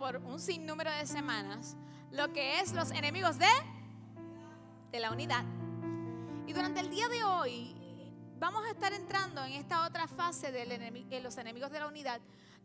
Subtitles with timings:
[0.00, 1.76] por un sinnúmero de semanas
[2.10, 3.46] lo que es los enemigos de,
[4.90, 5.44] de la unidad.
[6.46, 7.76] Y durante el día de hoy
[8.38, 12.18] vamos a estar entrando en esta otra fase de los enemigos de la unidad,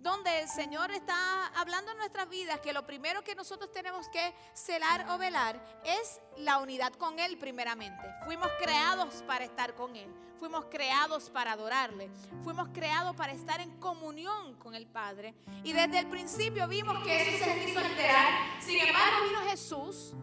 [0.06, 4.36] donde el Señor está hablando en nuestras vidas que lo primero que nosotros tenemos que
[4.54, 8.04] celar o velar es la unidad con Él primeramente.
[8.24, 10.08] Fuimos creados para estar con Él,
[10.38, 12.12] fuimos creados para adorarle,
[12.44, 15.34] fuimos creados para estar en comunión con el Padre.
[15.64, 18.62] Y desde el principio vimos que eso se quiso alterar.
[18.62, 20.14] Sin embargo, vino Jesús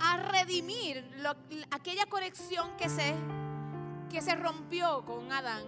[0.00, 1.02] a redimir
[1.70, 3.14] aquella conexión que se,
[4.10, 5.64] que se rompió con Adán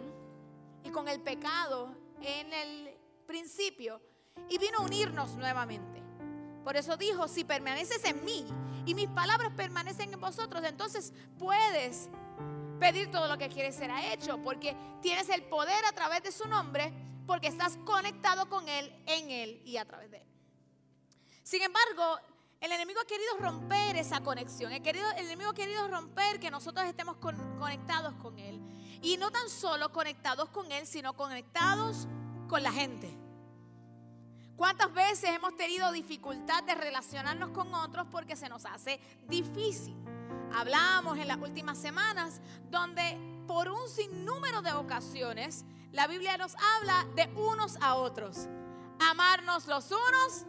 [0.84, 2.89] y con el pecado en el
[3.30, 4.02] principio
[4.48, 6.02] y vino a unirnos nuevamente.
[6.64, 8.44] Por eso dijo, si permaneces en mí
[8.84, 12.10] y mis palabras permanecen en vosotros, entonces puedes
[12.80, 16.48] pedir todo lo que quieres ser hecho, porque tienes el poder a través de su
[16.48, 16.92] nombre,
[17.24, 20.26] porque estás conectado con Él, en Él y a través de Él.
[21.44, 22.18] Sin embargo,
[22.60, 26.84] el enemigo ha querido romper esa conexión, el, querido, enemigo ha querido romper que nosotros
[26.84, 28.60] estemos conectados con Él.
[29.02, 32.08] Y no tan solo conectados con Él, sino conectados
[32.50, 33.16] con la gente.
[34.56, 39.96] ¿Cuántas veces hemos tenido dificultad de relacionarnos con otros porque se nos hace difícil?
[40.52, 47.06] Hablamos en las últimas semanas donde por un sinnúmero de ocasiones la Biblia nos habla
[47.14, 48.48] de unos a otros.
[48.98, 50.44] Amarnos los unos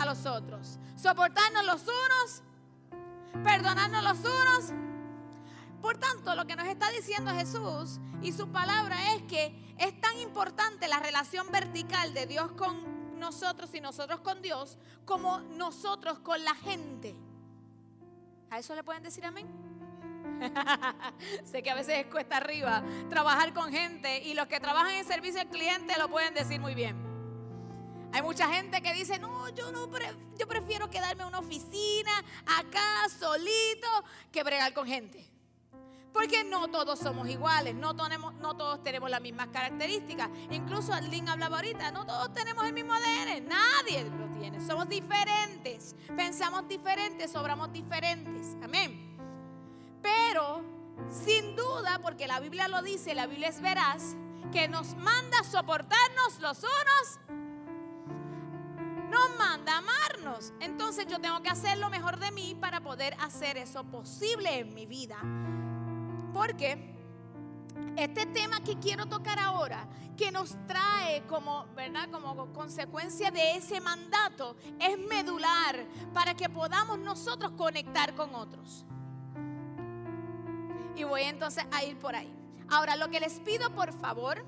[0.00, 0.78] a los otros.
[0.96, 3.44] Soportarnos los unos.
[3.44, 4.89] Perdonarnos los unos.
[5.80, 10.18] Por tanto, lo que nos está diciendo Jesús y su palabra es que es tan
[10.18, 16.42] importante la relación vertical de Dios con nosotros y nosotros con Dios como nosotros con
[16.44, 17.14] la gente.
[18.50, 19.46] ¿A eso le pueden decir amén?
[21.44, 25.40] sé que a veces cuesta arriba trabajar con gente y los que trabajan en servicio
[25.40, 26.96] al cliente lo pueden decir muy bien.
[28.12, 29.88] Hay mucha gente que dice, no, yo no,
[30.36, 32.10] yo prefiero quedarme en una oficina
[32.58, 33.88] acá solito
[34.32, 35.29] que bregar con gente.
[36.12, 40.28] Porque no todos somos iguales, no, tenemos, no todos tenemos las mismas características.
[40.50, 44.64] Incluso Aline hablaba ahorita, no todos tenemos el mismo ADN, nadie lo tiene.
[44.66, 48.56] Somos diferentes, pensamos diferentes, sobramos diferentes.
[48.62, 49.16] Amén.
[50.02, 50.62] Pero,
[51.08, 54.16] sin duda, porque la Biblia lo dice, la Biblia es veraz,
[54.52, 57.40] que nos manda soportarnos los unos
[59.10, 60.52] nos manda amarnos.
[60.60, 64.72] Entonces yo tengo que hacer lo mejor de mí para poder hacer eso posible en
[64.72, 65.18] mi vida.
[66.32, 66.90] Porque
[67.96, 69.86] este tema que quiero tocar ahora,
[70.16, 72.08] que nos trae como, ¿verdad?
[72.10, 78.84] Como consecuencia de ese mandato, es medular para que podamos nosotros conectar con otros.
[80.94, 82.32] Y voy entonces a ir por ahí.
[82.68, 84.44] Ahora, lo que les pido por favor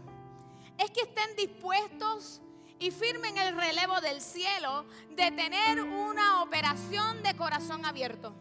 [0.78, 2.42] es que estén dispuestos
[2.78, 8.34] y firmen el relevo del cielo de tener una operación de corazón abierto.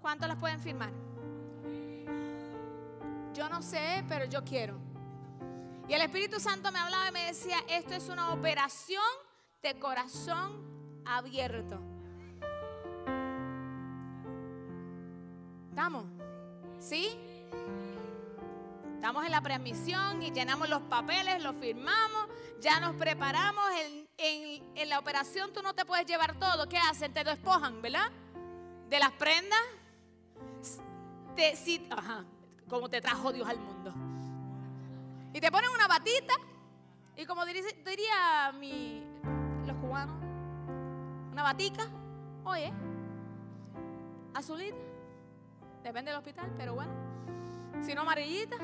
[0.00, 1.11] ¿Cuántos las pueden firmar?
[3.32, 4.78] Yo no sé, pero yo quiero.
[5.88, 9.02] Y el Espíritu Santo me hablaba y me decía, esto es una operación
[9.62, 11.78] de corazón abierto.
[15.70, 16.04] ¿Estamos?
[16.78, 17.08] ¿Sí?
[18.94, 22.28] Estamos en la preadmisión y llenamos los papeles, los firmamos,
[22.60, 23.64] ya nos preparamos.
[24.16, 26.68] En, en, la operación tú no te puedes llevar todo.
[26.68, 27.12] ¿Qué hacen?
[27.12, 28.10] Te despojan, ¿verdad?
[28.88, 29.58] De las prendas.
[31.34, 32.24] Te, si, ajá,
[32.72, 33.92] como te trajo Dios al mundo.
[35.34, 36.32] Y te ponen una batita
[37.14, 39.04] y como diría, mi,
[39.66, 40.16] los cubanos,
[41.30, 41.86] una batica,
[42.44, 42.72] oye,
[44.32, 44.78] azulita,
[45.84, 46.92] depende del hospital, pero bueno,
[47.82, 48.56] si no amarillita.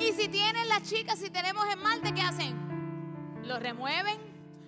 [0.00, 3.44] Y si tienen las chicas, si tenemos esmalte, ¿qué hacen?
[3.44, 4.18] Lo remueven.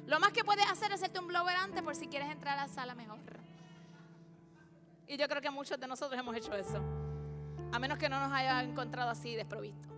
[0.06, 2.68] Lo más que puedes hacer es hacerte un blower antes por si quieres entrar a
[2.68, 3.41] la sala mejor.
[5.06, 6.80] Y yo creo que muchos de nosotros hemos hecho eso.
[7.72, 9.88] A menos que no nos haya encontrado así desprovisto.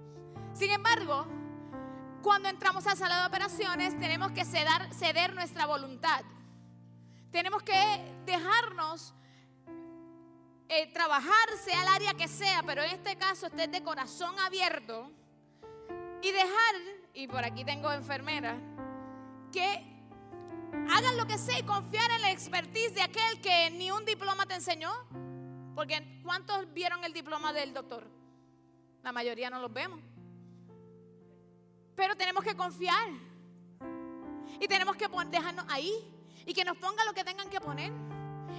[0.55, 1.27] Sin embargo,
[2.23, 6.23] cuando entramos a sala de operaciones, tenemos que ceder, nuestra voluntad.
[7.31, 7.75] Tenemos que
[8.25, 9.13] dejarnos
[10.69, 15.11] eh, trabajar, sea el área que sea, pero en este caso esté de corazón abierto
[16.23, 16.75] y dejar,
[17.13, 18.57] y por aquí tengo enfermera,
[19.53, 19.94] que
[20.91, 24.47] Hagan lo que sea y confiar en la expertise de aquel que ni un diploma
[24.47, 24.93] te enseñó.
[25.75, 28.07] Porque ¿cuántos vieron el diploma del doctor?
[29.03, 30.01] La mayoría no los vemos.
[31.95, 33.09] Pero tenemos que confiar.
[34.61, 35.93] Y tenemos que dejarnos ahí.
[36.47, 37.93] Y que nos pongan lo que tengan que poner.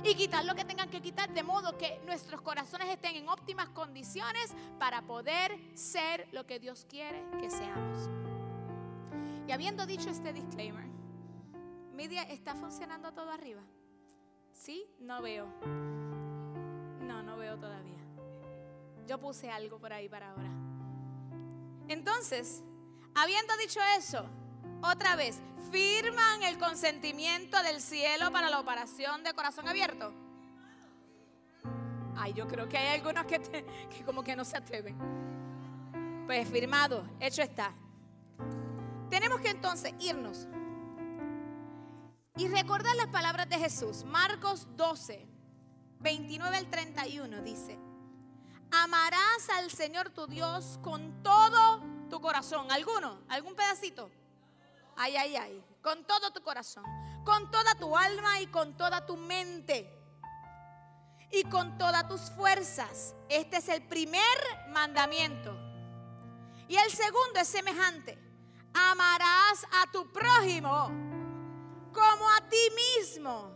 [0.03, 1.33] Y quitar lo que tengan que quitar.
[1.33, 6.85] De modo que nuestros corazones estén en óptimas condiciones para poder ser lo que Dios
[6.89, 8.09] quiere que seamos.
[9.47, 10.94] Y habiendo dicho este disclaimer,
[12.05, 13.63] ¿media está funcionando todo arriba?
[14.53, 14.85] ¿Sí?
[14.99, 15.47] No veo.
[17.01, 17.97] No, no veo todavía.
[19.07, 20.51] Yo puse algo por ahí para ahora.
[21.87, 22.63] Entonces,
[23.15, 24.23] habiendo dicho eso,
[24.83, 25.41] otra vez,
[25.71, 30.13] ¿firman el consentimiento del cielo para la operación de corazón abierto?
[32.15, 33.39] Ay, yo creo que hay algunos que,
[33.89, 34.95] que como que no se atreven.
[36.27, 37.73] Pues firmado, hecho está.
[39.09, 40.47] Tenemos que entonces irnos
[42.37, 44.03] y recordar las palabras de Jesús.
[44.03, 45.25] Marcos 12,
[45.99, 47.79] 29 al 31 dice,
[48.71, 52.71] amarás al Señor tu Dios con todo tu corazón.
[52.71, 53.21] ¿Alguno?
[53.29, 54.11] ¿Algún pedacito?
[54.97, 55.63] Ay, ay, ay.
[55.81, 56.83] Con todo tu corazón,
[57.23, 59.91] con toda tu alma y con toda tu mente
[61.31, 63.15] y con todas tus fuerzas.
[63.29, 64.21] Este es el primer
[64.69, 65.57] mandamiento.
[66.67, 68.17] Y el segundo es semejante.
[68.73, 71.14] Amarás a tu prójimo
[71.95, 72.57] como a ti
[72.99, 73.51] mismo.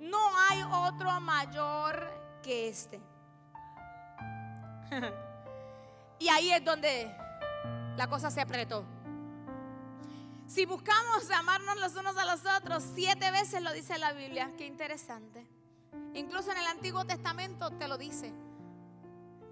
[0.00, 0.18] No
[0.48, 2.10] hay otro mayor
[2.42, 3.00] que este.
[6.18, 7.16] y ahí es donde
[7.96, 8.84] la cosa se apretó.
[10.46, 14.52] Si buscamos amarnos los unos a los otros, siete veces lo dice la Biblia.
[14.56, 15.46] Qué interesante.
[16.14, 18.32] Incluso en el Antiguo Testamento te lo dice.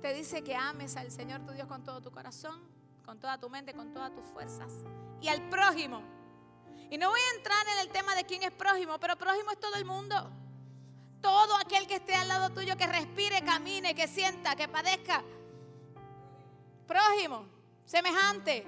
[0.02, 2.60] Te dice que ames al Señor tu Dios con todo tu corazón,
[3.04, 4.70] con toda tu mente, con todas tus fuerzas.
[5.20, 6.13] Y al prójimo.
[6.90, 9.60] Y no voy a entrar en el tema de quién es prójimo, pero prójimo es
[9.60, 10.31] todo el mundo.
[11.20, 15.22] Todo aquel que esté al lado tuyo, que respire, camine, que sienta, que padezca.
[16.86, 17.46] Prójimo,
[17.86, 18.66] semejante,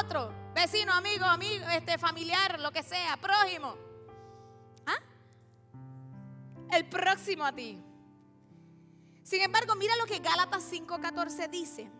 [0.00, 3.76] otro, vecino, amigo, amigo, este familiar, lo que sea, prójimo.
[4.86, 4.98] ¿Ah?
[6.72, 7.82] El próximo a ti.
[9.22, 11.90] Sin embargo, mira lo que Gálatas 5:14 dice.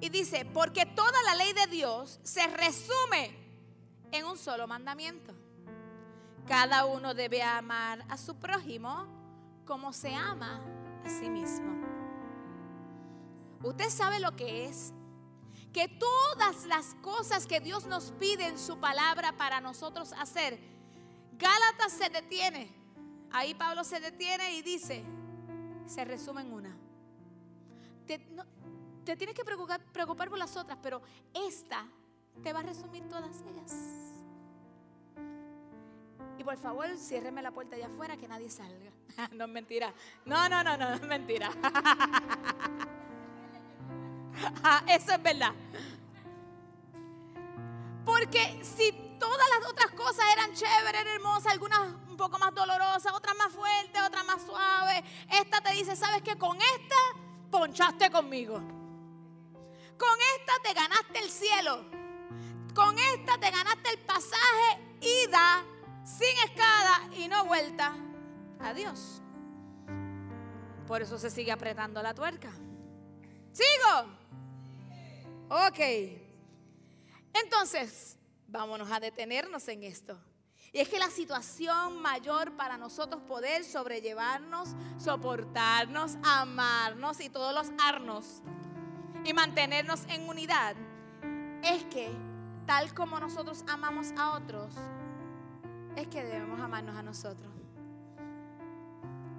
[0.00, 3.43] Y dice, porque toda la ley de Dios se resume
[4.14, 5.34] en un solo mandamiento.
[6.46, 9.06] Cada uno debe amar a su prójimo
[9.64, 10.62] como se ama
[11.04, 11.84] a sí mismo.
[13.62, 14.92] Usted sabe lo que es
[15.72, 20.60] que todas las cosas que Dios nos pide en su palabra para nosotros hacer,
[21.32, 22.72] Gálatas se detiene.
[23.32, 25.04] Ahí Pablo se detiene y dice,
[25.86, 26.76] se resume en una.
[28.06, 28.18] Te,
[29.16, 31.02] tienes que preocupar, preocupar por las otras, pero
[31.32, 31.88] esta
[32.42, 33.74] te va a resumir todas ellas.
[36.38, 38.90] Y por favor, ciérreme la puerta allá afuera que nadie salga.
[39.32, 39.92] no es mentira.
[40.24, 41.50] No, no, no, no, no es mentira.
[44.88, 45.52] Eso es verdad.
[48.04, 53.12] Porque si todas las otras cosas eran chéveres, eran hermosas, algunas un poco más dolorosas,
[53.12, 56.36] otras más fuertes, otras más suaves, esta te dice, ¿sabes qué?
[56.36, 56.96] Con esta
[57.50, 58.56] ponchaste conmigo.
[59.96, 62.03] Con esta te ganaste el cielo.
[62.74, 65.64] Con esta te ganaste el pasaje ida
[66.04, 67.94] sin escala y no vuelta.
[68.60, 69.22] Adiós.
[70.86, 72.50] Por eso se sigue apretando la tuerca.
[73.52, 74.08] ¿Sigo?
[75.48, 75.78] Ok.
[77.32, 78.18] Entonces,
[78.48, 80.18] vámonos a detenernos en esto.
[80.72, 87.70] Y es que la situación mayor para nosotros poder sobrellevarnos, soportarnos, amarnos y todos los
[87.80, 88.42] arnos
[89.24, 90.74] y mantenernos en unidad
[91.62, 92.33] es que
[92.66, 94.74] tal como nosotros amamos a otros,
[95.96, 97.52] es que debemos amarnos a nosotros.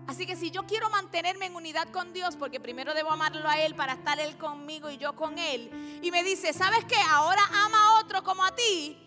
[0.08, 3.58] Así que si yo quiero mantenerme en unidad con Dios, porque primero debo amarlo a
[3.60, 6.96] Él para estar Él conmigo y yo con Él, y me dice, ¿sabes qué?
[7.10, 9.02] Ahora ama a otro como a ti.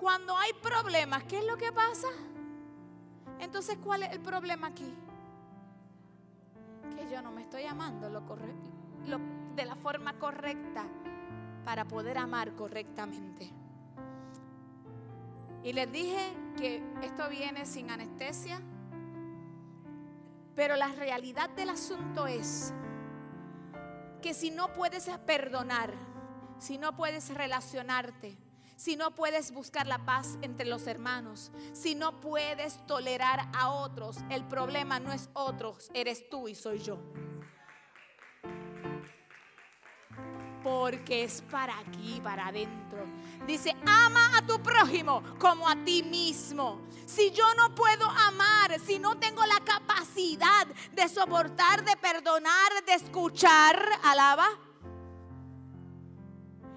[0.00, 2.08] Cuando hay problemas, ¿qué es lo que pasa?
[3.38, 4.92] Entonces, ¿cuál es el problema aquí?
[6.96, 8.20] Que yo no me estoy amando lo
[9.54, 10.84] de la forma correcta
[11.64, 13.59] para poder amar correctamente.
[15.62, 18.60] Y les dije que esto viene sin anestesia,
[20.54, 22.72] pero la realidad del asunto es
[24.22, 25.94] que si no puedes perdonar,
[26.58, 28.36] si no puedes relacionarte,
[28.76, 34.18] si no puedes buscar la paz entre los hermanos, si no puedes tolerar a otros,
[34.30, 36.98] el problema no es otros, eres tú y soy yo.
[40.62, 43.04] Porque es para aquí, para adentro.
[43.46, 46.80] Dice, ama a tu prójimo como a ti mismo.
[47.06, 52.94] Si yo no puedo amar, si no tengo la capacidad de soportar, de perdonar, de
[52.94, 54.46] escuchar, alaba,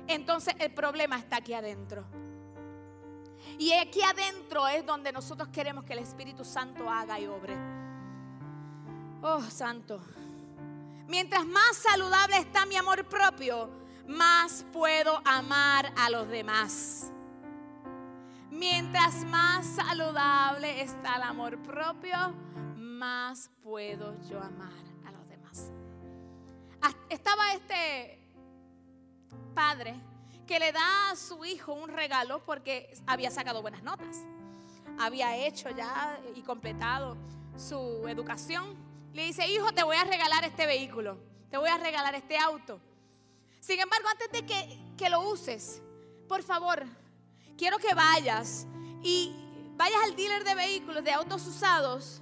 [0.08, 2.06] entonces el problema está aquí adentro.
[3.58, 7.56] Y aquí adentro es donde nosotros queremos que el Espíritu Santo haga y obre.
[9.22, 10.02] Oh, Santo.
[11.13, 13.70] Mientras más saludable está mi amor propio,
[14.08, 17.12] más puedo amar a los demás.
[18.50, 22.17] Mientras más saludable está el amor propio,
[22.77, 24.72] más puedo yo amar
[25.05, 25.70] a los demás.
[27.10, 28.20] Estaba este
[29.53, 29.93] padre
[30.48, 34.25] que le da a su hijo un regalo porque había sacado buenas notas.
[34.98, 37.15] Había hecho ya y completado
[37.55, 38.91] su educación.
[39.13, 41.17] Le dice, hijo, te voy a regalar este vehículo,
[41.51, 42.82] te voy a regalar este auto.
[43.60, 45.82] Sin embargo, antes de que, que lo uses,
[46.27, 46.84] por favor,
[47.55, 48.65] quiero que vayas
[49.03, 49.32] y
[49.75, 52.22] vayas al dealer de vehículos, de autos usados,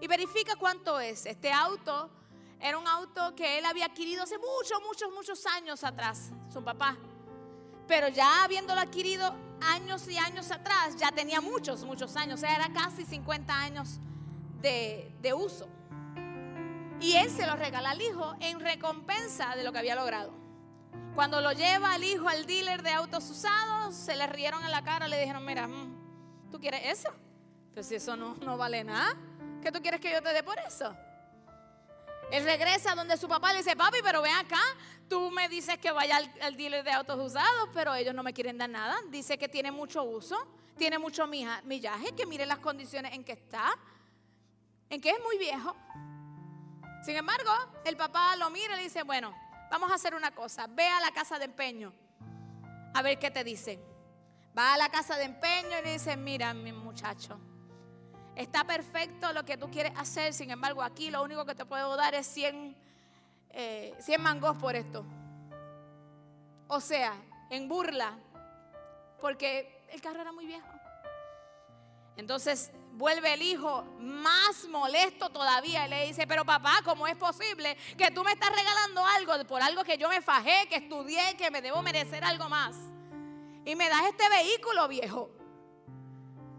[0.00, 1.26] y verifica cuánto es.
[1.26, 2.08] Este auto
[2.60, 6.96] era un auto que él había adquirido hace muchos, muchos, muchos años atrás, su papá.
[7.88, 12.54] Pero ya habiéndolo adquirido años y años atrás, ya tenía muchos, muchos años, o sea,
[12.54, 13.98] era casi 50 años
[14.60, 15.68] de, de uso.
[17.00, 20.32] Y él se lo regala al hijo en recompensa de lo que había logrado.
[21.14, 24.82] Cuando lo lleva al hijo al dealer de autos usados, se le rieron en la
[24.82, 27.10] cara, le dijeron, mira, mm, ¿tú quieres eso?
[27.74, 29.16] Pues si eso no, no vale nada,
[29.62, 30.94] ¿qué tú quieres que yo te dé por eso?
[32.30, 34.60] Él regresa donde su papá le dice, papi, pero ven acá,
[35.08, 38.58] tú me dices que vaya al, dealer de autos usados, pero ellos no me quieren
[38.58, 38.96] dar nada.
[39.10, 40.36] Dice que tiene mucho uso,
[40.76, 43.70] tiene mucho millaje, que mire las condiciones en que está,
[44.90, 45.74] en que es muy viejo.
[47.08, 47.50] Sin embargo,
[47.86, 49.34] el papá lo mira y le dice, bueno,
[49.70, 51.90] vamos a hacer una cosa, ve a la casa de empeño,
[52.92, 53.80] a ver qué te dice.
[54.56, 57.40] Va a la casa de empeño y le dice, mira mi muchacho,
[58.36, 61.96] está perfecto lo que tú quieres hacer, sin embargo aquí lo único que te puedo
[61.96, 62.76] dar es 100,
[63.52, 65.02] eh, mangos por esto.
[66.66, 67.14] O sea,
[67.48, 68.18] en burla,
[69.18, 70.68] porque el carro era muy viejo.
[72.18, 77.76] Entonces vuelve el hijo más molesto todavía y le dice, pero papá, ¿cómo es posible
[77.96, 81.50] que tú me estás regalando algo por algo que yo me fajé, que estudié, que
[81.50, 82.76] me debo merecer algo más?
[83.64, 85.30] Y me das este vehículo viejo.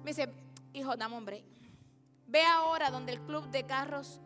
[0.03, 0.33] Me dice,
[0.71, 1.43] hijo, dame un break.
[2.25, 4.21] Ve ahora donde el club de carros,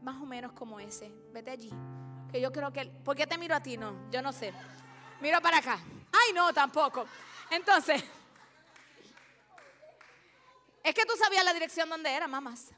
[0.00, 1.70] más o menos como ese, vete allí.
[2.32, 3.76] Que yo creo que, ¿por qué te miro a ti?
[3.76, 4.54] No, yo no sé.
[5.20, 5.78] Miro para acá.
[6.12, 7.04] Ay, no, tampoco.
[7.50, 8.02] Entonces...
[10.86, 12.68] Es que tú sabías la dirección donde era, mamás.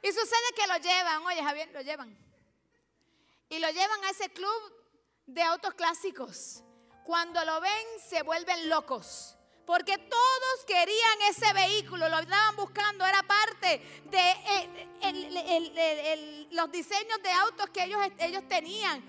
[0.00, 2.16] Y sucede que lo llevan, oye Javier, lo llevan.
[3.50, 4.72] Y lo llevan a ese club
[5.26, 6.62] de autos clásicos.
[7.04, 9.36] Cuando lo ven, se vuelven locos.
[9.66, 14.30] Porque todos querían ese vehículo, lo estaban buscando, era parte de
[15.02, 19.04] eh, los diseños de autos que ellos, ellos tenían.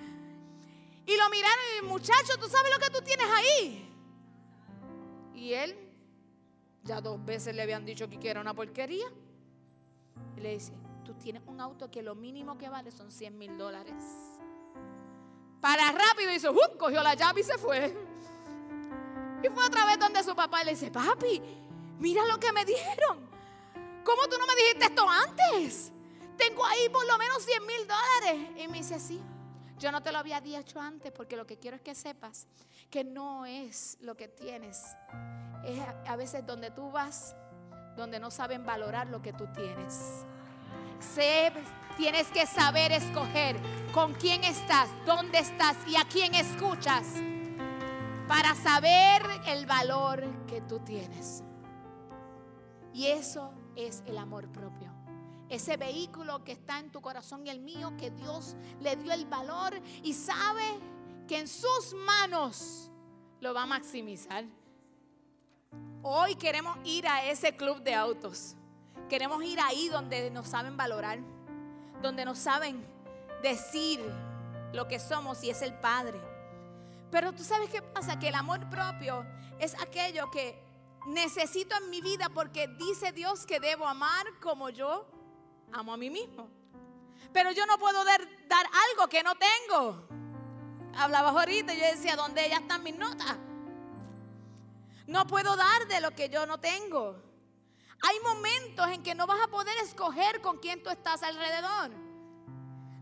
[1.08, 3.90] Y lo miraron y muchacho, ¿tú sabes lo que tú tienes ahí?
[5.34, 5.85] Y él
[6.86, 9.08] ya dos veces le habían dicho que era una porquería.
[10.38, 10.72] Y le dice,
[11.04, 14.04] tú tienes un auto que lo mínimo que vale son 100 mil dólares.
[15.60, 16.78] Para rápido y dice, ¡Uh!
[16.78, 17.94] cogió la llave y se fue.
[19.44, 21.42] Y fue otra vez donde su papá le dice, papi,
[22.00, 23.30] mira lo que me dijeron.
[24.04, 25.92] ¿Cómo tú no me dijiste esto antes?
[26.38, 28.50] Tengo ahí por lo menos 100 mil dólares.
[28.58, 29.20] Y me dice, sí,
[29.80, 32.48] yo no te lo había dicho antes porque lo que quiero es que sepas
[32.90, 34.96] que no es lo que tienes,
[35.64, 37.36] es a veces donde tú vas,
[37.96, 40.26] donde no saben valorar lo que tú tienes.
[41.98, 43.58] tienes que saber escoger
[43.94, 47.06] con quién estás, dónde estás y a quién escuchas
[48.28, 51.44] para saber el valor que tú tienes.
[52.94, 54.94] Y eso es el amor propio.
[55.50, 59.26] Ese vehículo que está en tu corazón y el mío, que Dios le dio el
[59.26, 60.64] valor y sabe
[61.28, 62.90] que en sus manos
[63.40, 64.46] lo va a maximizar.
[66.04, 68.56] Hoy queremos ir a ese club de autos.
[69.10, 71.20] Queremos ir ahí donde nos saben valorar,
[72.02, 72.86] donde nos saben
[73.42, 74.00] decir
[74.74, 76.20] lo que somos y es el Padre.
[77.12, 79.26] Pero tú sabes qué pasa, que el amor propio
[79.60, 80.60] es aquello que
[81.08, 85.08] necesito en mi vida porque dice Dios que debo amar como yo
[85.72, 86.50] amo a mí mismo.
[87.32, 90.15] Pero yo no puedo dar, dar algo que no tengo.
[90.98, 93.36] Hablabas ahorita yo decía, ¿dónde ya están mis notas?
[95.08, 97.22] No puedo dar de lo que yo no tengo.
[98.02, 101.92] Hay momentos en que no vas a poder escoger con quién tú estás alrededor.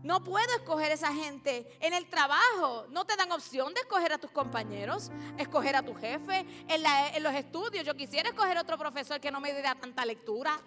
[0.02, 2.86] No puedo escoger esa gente en el trabajo.
[2.90, 6.40] No te dan opción de escoger a tus compañeros, escoger a tu jefe.
[6.68, 10.60] En, en los estudios, yo quisiera escoger otro profesor que no me diera tanta lectura.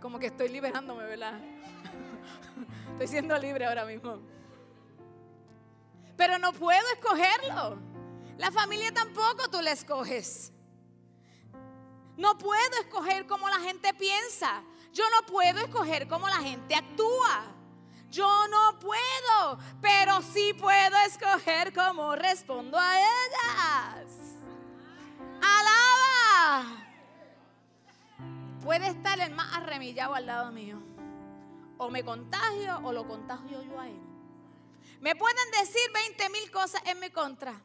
[0.00, 1.38] Como que estoy liberándome, ¿verdad?
[2.92, 4.20] Estoy siendo libre ahora mismo.
[6.22, 7.78] Pero no puedo escogerlo.
[8.38, 10.52] La familia tampoco tú la escoges.
[12.16, 14.62] No puedo escoger cómo la gente piensa.
[14.92, 17.46] Yo no puedo escoger cómo la gente actúa.
[18.08, 24.36] Yo no puedo, pero sí puedo escoger cómo respondo a ellas.
[25.42, 26.86] Alaba.
[28.62, 30.80] Puede estar el más arremillado al lado mío.
[31.78, 34.11] O me contagio o lo contagio yo a él.
[35.02, 37.60] Me pueden decir 20 mil cosas en mi contra.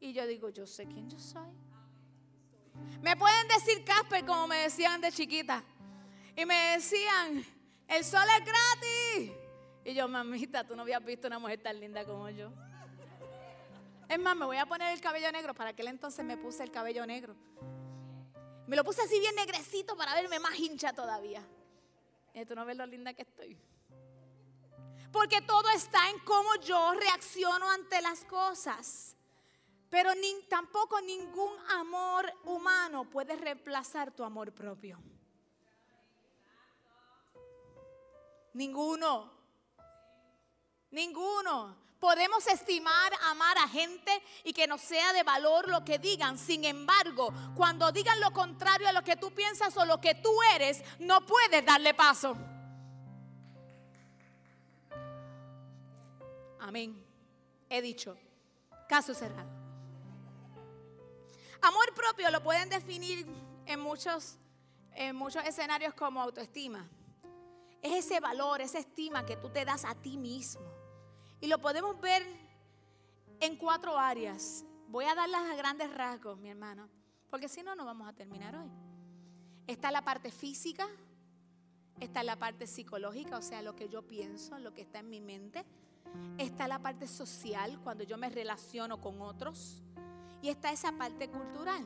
[0.00, 1.52] Y yo digo, yo sé quién yo soy.
[3.00, 5.62] Me pueden decir Casper como me decían de chiquita.
[6.34, 7.46] Y me decían,
[7.86, 9.32] el sol es gratis.
[9.84, 12.50] Y yo, mamita, tú no habías visto una mujer tan linda como yo.
[14.08, 15.54] Es más, me voy a poner el cabello negro.
[15.54, 17.36] Para aquel entonces me puse el cabello negro.
[18.66, 21.40] Me lo puse así bien negrecito para verme más hincha todavía.
[22.34, 23.56] Y tú no ves lo linda que estoy.
[25.12, 29.16] Porque todo está en cómo yo reacciono ante las cosas.
[29.90, 34.98] Pero ni, tampoco ningún amor humano puede reemplazar tu amor propio.
[38.52, 39.32] Ninguno.
[40.90, 41.76] Ninguno.
[41.98, 46.38] Podemos estimar, amar a gente y que no sea de valor lo que digan.
[46.38, 50.30] Sin embargo, cuando digan lo contrario a lo que tú piensas o lo que tú
[50.54, 52.36] eres, no puedes darle paso.
[56.68, 57.02] Amén.
[57.70, 58.14] He dicho.
[58.90, 59.48] Caso cerrado.
[61.62, 63.26] Amor propio lo pueden definir
[63.64, 64.36] en muchos,
[64.92, 66.86] en muchos escenarios como autoestima.
[67.80, 70.60] Es ese valor, esa estima que tú te das a ti mismo.
[71.40, 72.22] Y lo podemos ver
[73.40, 74.66] en cuatro áreas.
[74.88, 76.90] Voy a darlas a grandes rasgos, mi hermano,
[77.30, 78.70] porque si no, no vamos a terminar hoy.
[79.66, 80.86] Está la parte física,
[81.98, 85.22] está la parte psicológica, o sea, lo que yo pienso, lo que está en mi
[85.22, 85.64] mente.
[86.38, 89.82] Está la parte social, cuando yo me relaciono con otros.
[90.40, 91.84] Y está esa parte cultural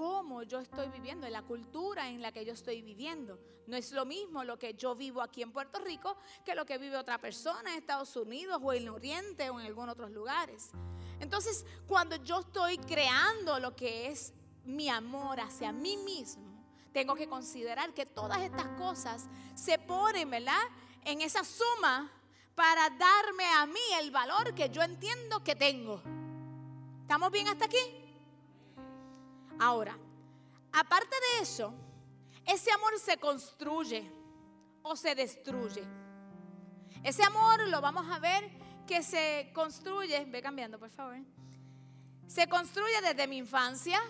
[0.00, 3.38] cómo yo estoy viviendo, en la cultura en la que yo estoy viviendo.
[3.66, 6.78] No es lo mismo lo que yo vivo aquí en Puerto Rico que lo que
[6.78, 10.70] vive otra persona en Estados Unidos o en Oriente o en algunos otros lugares.
[11.18, 14.32] Entonces, cuando yo estoy creando lo que es
[14.64, 20.62] mi amor hacia mí mismo, tengo que considerar que todas estas cosas se ponen, ¿verdad?
[21.04, 22.10] En esa suma
[22.54, 26.02] para darme a mí el valor que yo entiendo que tengo.
[27.02, 27.78] ¿Estamos bien hasta aquí?
[29.58, 29.96] Ahora,
[30.72, 31.72] aparte de eso,
[32.46, 34.10] ese amor se construye
[34.82, 35.82] o se destruye.
[37.02, 38.50] Ese amor lo vamos a ver
[38.86, 41.18] que se construye, ve cambiando por favor,
[42.26, 44.00] se construye desde mi infancia,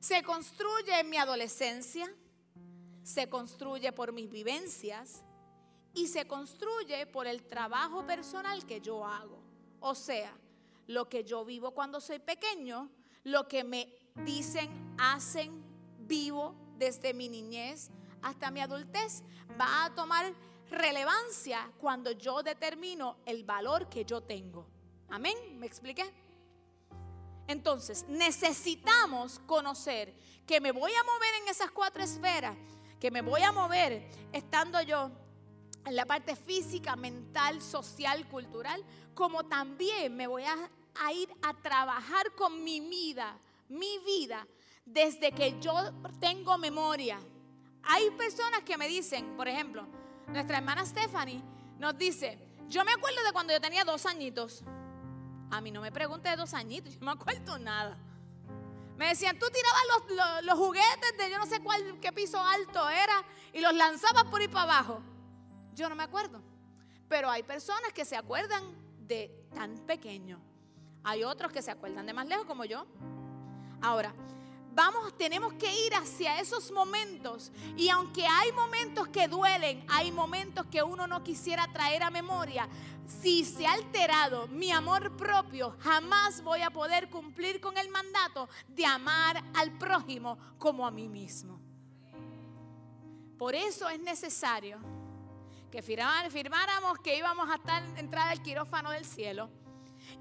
[0.00, 2.08] se construye en mi adolescencia,
[3.02, 5.23] se construye por mis vivencias
[5.94, 9.38] y se construye por el trabajo personal que yo hago.
[9.80, 10.36] O sea,
[10.86, 12.90] lo que yo vivo cuando soy pequeño,
[13.22, 13.88] lo que me
[14.24, 15.62] dicen, hacen,
[16.00, 17.90] vivo desde mi niñez
[18.22, 19.22] hasta mi adultez,
[19.60, 20.32] va a tomar
[20.70, 24.66] relevancia cuando yo determino el valor que yo tengo.
[25.10, 26.04] Amén, ¿me expliqué?
[27.46, 30.14] Entonces, necesitamos conocer
[30.46, 32.56] que me voy a mover en esas cuatro esferas,
[32.98, 35.10] que me voy a mover estando yo
[35.84, 38.82] en la parte física, mental, social, cultural,
[39.14, 43.36] como también me voy a, ir a trabajar con mi vida
[43.68, 44.46] mi vida
[44.84, 45.74] desde que yo
[46.20, 47.18] tengo memoria.
[47.82, 49.86] Hay personas que me dicen, por ejemplo,
[50.28, 51.42] nuestra hermana Stephanie
[51.78, 54.62] nos dice, yo me acuerdo de cuando yo tenía dos añitos.
[55.50, 57.98] A mí no me pregunte de dos añitos, yo no me acuerdo nada.
[58.96, 63.24] Me decían, tú tirabas los, juguetes de yo no sé cuál, qué piso alto era
[63.52, 65.02] y los lanzabas por ahí para abajo.
[65.74, 66.40] Yo no me acuerdo.
[67.08, 68.62] Pero hay personas que se acuerdan
[69.06, 70.40] de tan pequeño.
[71.02, 72.86] Hay otros que se acuerdan de más lejos como yo.
[73.82, 74.14] Ahora,
[74.72, 77.52] vamos, tenemos que ir hacia esos momentos.
[77.76, 82.68] Y aunque hay momentos que duelen, hay momentos que uno no quisiera traer a memoria.
[83.06, 88.48] Si se ha alterado mi amor propio, jamás voy a poder cumplir con el mandato
[88.68, 91.60] de amar al prójimo como a mí mismo.
[93.36, 94.78] Por eso es necesario
[95.74, 99.50] que firmáramos que íbamos a estar entrar al quirófano del cielo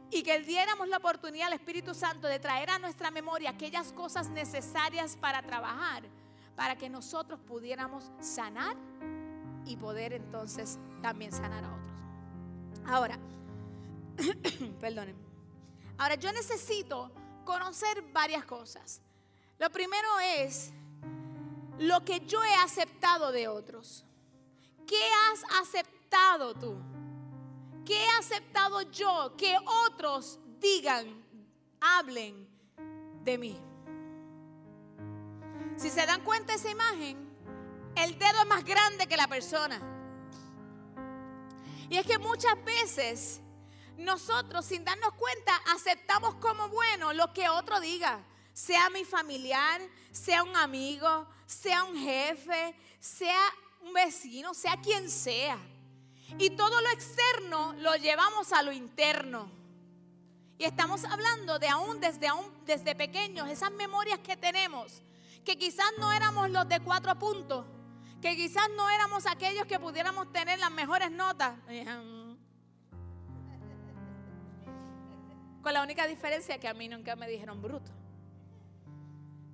[0.10, 4.30] y que diéramos la oportunidad al Espíritu Santo de traer a nuestra memoria aquellas cosas
[4.30, 6.06] necesarias para trabajar,
[6.56, 8.76] para que nosotros pudiéramos sanar
[9.68, 12.02] y poder entonces también sanar a otros.
[12.88, 13.20] Ahora,
[14.82, 15.16] perdonen.
[16.00, 17.12] Ahora yo necesito
[17.46, 19.04] conocer varias cosas.
[19.60, 20.74] Lo primero es
[21.78, 24.04] lo que yo he aceptado de otros.
[24.94, 26.78] ¿Qué has aceptado tú?
[27.84, 31.26] ¿Qué he aceptado yo que otros digan,
[31.82, 32.48] hablen
[33.24, 33.60] de mí?
[35.78, 37.18] Si se dan cuenta de esa imagen,
[37.96, 39.82] el dedo es más grande que la persona.
[41.90, 43.42] Y es que muchas veces
[43.98, 50.44] nosotros sin darnos cuenta aceptamos como bueno lo que otro diga, sea mi familiar, sea
[50.44, 53.42] un amigo, sea un jefe, sea
[53.84, 55.58] un vecino, sea quien sea.
[56.38, 59.52] Y todo lo externo lo llevamos a lo interno.
[60.58, 65.02] Y estamos hablando de aún desde, aún desde pequeños, esas memorias que tenemos,
[65.44, 67.66] que quizás no éramos los de cuatro puntos,
[68.22, 71.54] que quizás no éramos aquellos que pudiéramos tener las mejores notas.
[75.62, 77.92] Con la única diferencia que a mí nunca me dijeron bruto.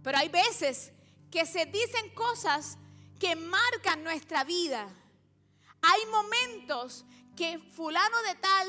[0.04, 0.94] Pero hay veces
[1.30, 2.78] que se dicen cosas
[3.20, 4.88] que marcan nuestra vida.
[5.82, 7.06] Hay momentos
[7.36, 8.68] que fulano de tal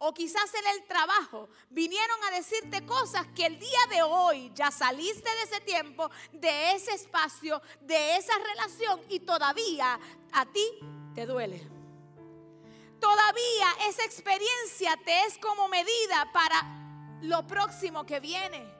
[0.00, 4.70] o quizás en el trabajo vinieron a decirte cosas que el día de hoy ya
[4.70, 9.98] saliste de ese tiempo, de ese espacio, de esa relación y todavía
[10.32, 10.64] a ti
[11.14, 11.60] te duele.
[13.00, 18.77] Todavía esa experiencia te es como medida para lo próximo que viene.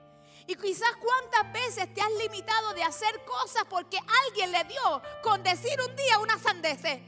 [0.49, 5.43] Y quizás cuántas veces te has limitado de hacer cosas porque alguien le dio con
[5.43, 7.03] decir un día una sandece.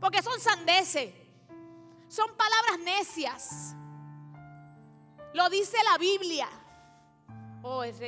[0.00, 1.12] Porque son sandeces.
[2.08, 3.74] Son palabras necias.
[5.34, 6.48] Lo dice la Biblia.
[7.64, 7.98] Oh, es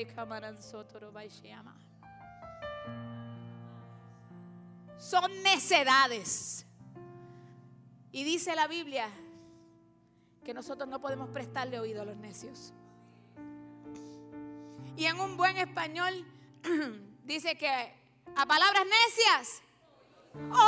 [4.97, 6.65] Son necedades.
[8.11, 9.07] Y dice la Biblia
[10.43, 12.73] que nosotros no podemos prestarle oído a los necios.
[14.97, 16.27] Y en un buen español
[17.25, 17.69] dice que
[18.37, 19.63] a palabras necias,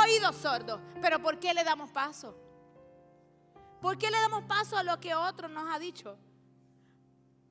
[0.03, 0.79] oídos sordos.
[1.01, 2.35] Pero ¿por qué le damos paso?
[3.81, 6.17] ¿Por qué le damos paso a lo que otro nos ha dicho?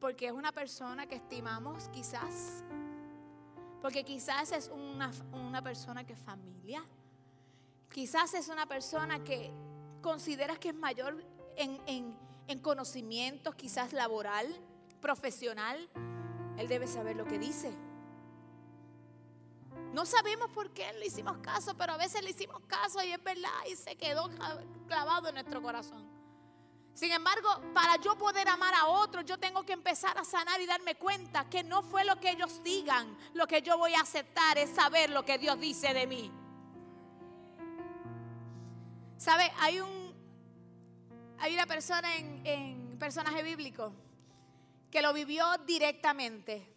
[0.00, 2.64] Porque es una persona que estimamos quizás.
[3.80, 6.84] Porque quizás es una, una persona que es familia.
[7.90, 9.52] Quizás es una persona que
[10.02, 11.24] consideras que es mayor
[11.56, 14.46] en, en, en conocimientos, quizás laboral,
[15.00, 15.88] profesional.
[16.58, 17.72] Él debe saber lo que dice.
[19.92, 23.22] No sabemos por qué le hicimos caso, pero a veces le hicimos caso y es
[23.22, 24.28] verdad y se quedó
[24.88, 26.14] clavado en nuestro corazón.
[26.94, 30.66] Sin embargo, para yo poder amar a otros, yo tengo que empezar a sanar y
[30.66, 34.58] darme cuenta que no fue lo que ellos digan, lo que yo voy a aceptar
[34.58, 36.32] es saber lo que Dios dice de mí.
[39.16, 39.50] ¿Sabe?
[39.60, 40.04] Hay un
[41.38, 43.92] hay una persona en, en personaje bíblico
[44.94, 46.72] que lo vivió directamente.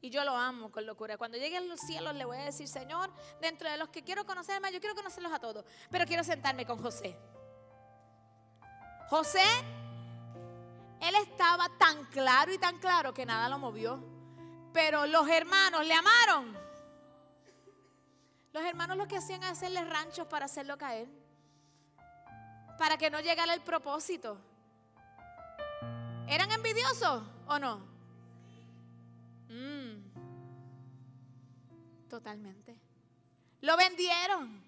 [0.00, 1.18] Y yo lo amo con locura.
[1.18, 4.24] Cuando llegue a los cielos le voy a decir, Señor, dentro de los que quiero
[4.24, 5.66] conocer más, yo quiero conocerlos a todos.
[5.90, 7.14] Pero quiero sentarme con José.
[9.10, 9.44] José,
[11.02, 14.02] él estaba tan claro y tan claro que nada lo movió.
[14.72, 16.58] Pero los hermanos le amaron.
[18.54, 21.06] Los hermanos lo que hacían era hacerle ranchos para hacerlo caer.
[22.78, 24.38] Para que no llegara el propósito.
[26.26, 27.80] ¿Eran envidiosos o no?
[29.48, 29.98] Mm.
[32.08, 32.78] Totalmente.
[33.60, 34.62] Lo vendieron.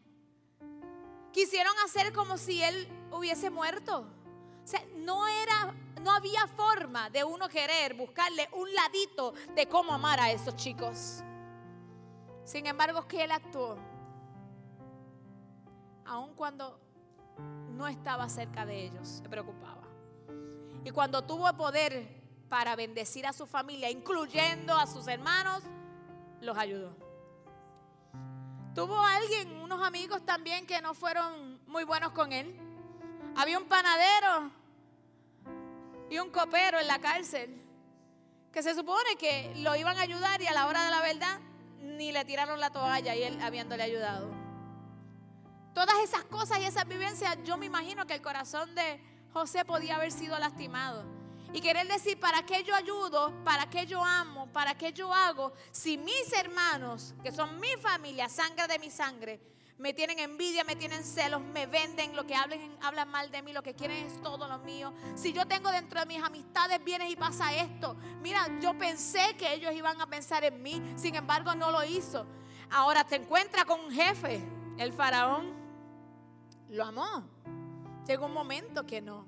[1.33, 4.07] Quisieron hacer como si él hubiese muerto.
[4.65, 9.93] O sea, no era, no había forma de uno querer buscarle un ladito de cómo
[9.93, 11.23] amar a esos chicos.
[12.45, 13.77] Sin embargo, que él actuó,
[16.05, 16.81] aun cuando
[17.77, 19.83] no estaba cerca de ellos, se preocupaba.
[20.85, 22.20] Y cuando tuvo poder
[22.51, 25.63] para bendecir a su familia, incluyendo a sus hermanos,
[26.41, 26.95] los ayudó.
[28.75, 32.55] Tuvo alguien, unos amigos también que no fueron muy buenos con él.
[33.37, 34.51] Había un panadero
[36.11, 37.57] y un copero en la cárcel
[38.53, 41.39] que se supone que lo iban a ayudar y a la hora de la verdad
[41.83, 44.29] ni le tiraron la toalla y él habiéndole ayudado.
[45.73, 49.01] Todas esas cosas y esas vivencias, yo me imagino que el corazón de
[49.33, 51.20] José podía haber sido lastimado.
[51.53, 53.33] Y querer decir, ¿para qué yo ayudo?
[53.45, 54.47] ¿Para qué yo amo?
[54.53, 55.53] ¿Para qué yo hago?
[55.73, 59.41] Si mis hermanos, que son mi familia, sangre de mi sangre,
[59.81, 63.53] me tienen envidia, me tienen celos, me venden, lo que hablen, hablan mal de mí,
[63.53, 64.93] lo que quieren es todo lo mío.
[65.15, 67.97] Si yo tengo dentro de mis amistades, vienes y pasa esto.
[68.21, 72.27] Mira, yo pensé que ellos iban a pensar en mí, sin embargo no lo hizo.
[72.71, 74.45] Ahora te encuentras con un jefe,
[74.77, 75.55] el faraón
[76.69, 77.25] lo amó.
[78.07, 79.25] Llegó un momento que no.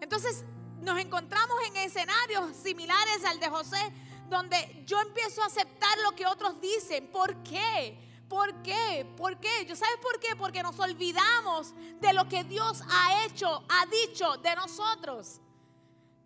[0.00, 0.44] Entonces
[0.80, 3.92] nos encontramos en escenarios similares al de José,
[4.28, 7.08] donde yo empiezo a aceptar lo que otros dicen.
[7.08, 7.98] ¿Por qué?
[8.28, 9.06] ¿Por qué?
[9.16, 9.64] ¿Por qué?
[9.66, 10.36] ¿Yo sabes por qué?
[10.36, 15.40] Porque nos olvidamos de lo que Dios ha hecho, ha dicho de nosotros.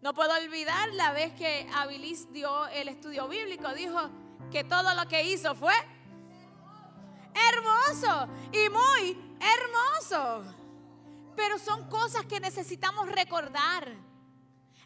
[0.00, 4.10] No puedo olvidar la vez que Abilis dio el estudio bíblico, dijo
[4.50, 5.74] que todo lo que hizo fue
[7.34, 10.44] hermoso y muy Hermoso.
[11.34, 13.92] Pero son cosas que necesitamos recordar.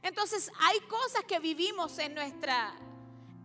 [0.06, 2.72] Entonces hay cosas que vivimos en nuestra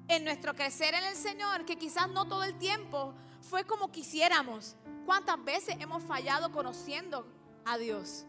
[0.08, 4.76] en nuestro crecer en el Señor que quizás no todo el tiempo fue como quisiéramos.
[5.08, 7.26] ¿Cuántas veces hemos fallado conociendo
[7.66, 8.26] a Dios?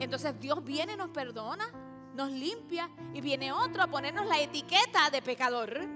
[0.00, 1.70] Entonces Dios viene, nos perdona,
[2.14, 5.86] nos limpia y viene otro a ponernos la etiqueta de pecador.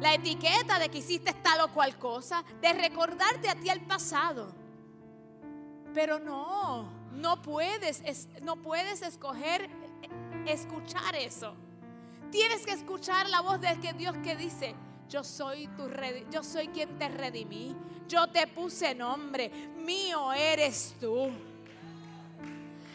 [0.00, 4.54] La etiqueta de que hiciste tal o cual cosa, de recordarte a ti el pasado.
[5.94, 8.02] Pero no, no puedes,
[8.42, 9.70] no puedes escoger
[10.52, 11.54] escuchar eso.
[12.30, 14.74] Tienes que escuchar la voz de Dios que dice,
[15.08, 15.88] yo soy tu
[16.30, 17.74] yo soy quien te redimí.
[18.08, 19.50] Yo te puse nombre,
[19.84, 21.30] mío eres tú.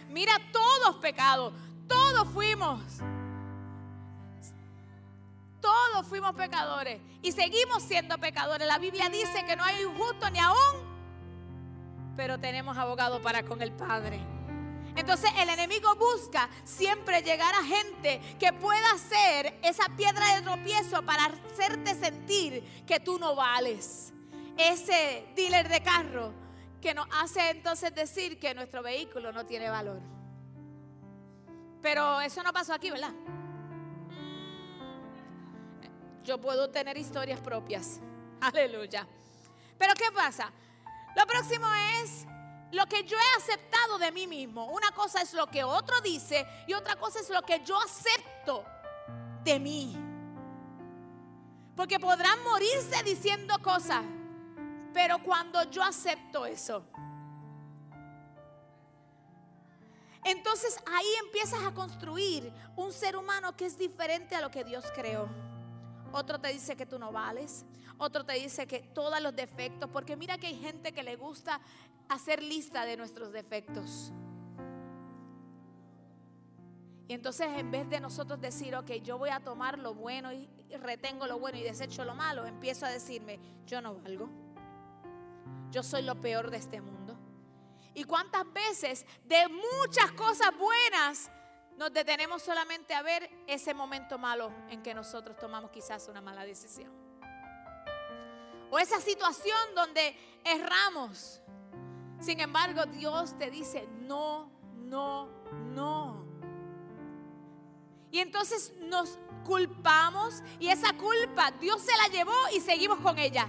[0.10, 1.54] Mira, todos pecados,
[1.88, 2.82] todos fuimos.
[5.60, 8.68] Todos fuimos pecadores y seguimos siendo pecadores.
[8.68, 10.82] La Biblia dice que no hay injusto ni aún,
[12.16, 14.20] pero tenemos abogado para con el Padre.
[14.96, 21.04] Entonces el enemigo busca siempre llegar a gente que pueda ser esa piedra de tropiezo
[21.04, 24.14] para hacerte sentir que tú no vales.
[24.58, 26.34] Ese dealer de carro
[26.82, 30.02] que nos hace entonces decir que nuestro vehículo no tiene valor.
[31.82, 33.14] Pero eso no pasó aquí, ¿verdad?
[36.24, 38.00] Yo puedo tener historias propias.
[38.42, 39.08] Aleluya.
[39.78, 40.52] Pero ¿qué pasa?
[41.16, 41.66] Lo próximo
[42.02, 42.26] es
[42.72, 44.66] lo que yo he aceptado de mí mismo.
[44.68, 48.66] Una cosa es lo que otro dice y otra cosa es lo que yo acepto
[49.44, 49.98] de mí.
[51.76, 54.04] Porque podrán morirse diciendo cosas,
[54.94, 56.84] pero cuando yo acepto eso,
[60.24, 64.86] entonces ahí empiezas a construir un ser humano que es diferente a lo que Dios
[64.94, 65.28] creó.
[66.12, 67.66] Otro te dice que tú no vales.
[68.04, 69.88] Otro te dice que todos los defectos.
[69.94, 71.62] Porque mira que hay gente que le gusta
[72.10, 74.12] hacer lista de nuestros defectos.
[77.08, 80.50] Y entonces en vez de nosotros decir, ok, yo voy a tomar lo bueno y
[80.80, 84.30] retengo lo bueno y desecho lo malo, empiezo a decirme, yo no valgo.
[85.70, 87.16] Yo soy lo peor de este mundo.
[87.94, 91.30] Y cuántas veces de muchas cosas buenas
[91.78, 96.46] nos detenemos solamente a ver ese momento malo en que nosotros tomamos quizás una mala
[96.46, 97.01] decisión.
[98.72, 101.42] O esa situación donde erramos.
[102.20, 105.30] Sin embargo, Dios te dice, no, no,
[105.74, 106.26] no.
[108.12, 113.48] Y entonces nos culpamos y esa culpa Dios se la llevó y seguimos con ella.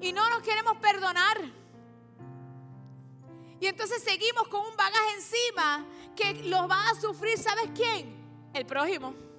[0.00, 1.38] Y no nos queremos perdonar.
[3.60, 8.50] Y entonces seguimos con un bagaje encima que lo va a sufrir, ¿sabes quién?
[8.54, 9.29] El prójimo.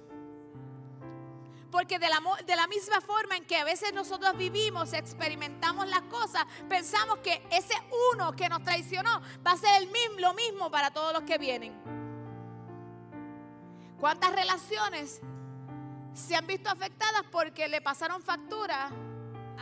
[1.72, 6.02] Porque de la, de la, misma forma en que a veces nosotros vivimos, experimentamos las
[6.02, 7.74] cosas, pensamos que ese
[8.12, 11.38] uno que nos traicionó va a ser el mismo, lo mismo para todos los que
[11.38, 11.72] vienen.
[13.98, 15.22] ¿Cuántas relaciones
[16.12, 18.90] se han visto afectadas porque le pasaron factura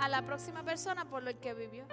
[0.00, 1.86] a la próxima persona por lo que vivió?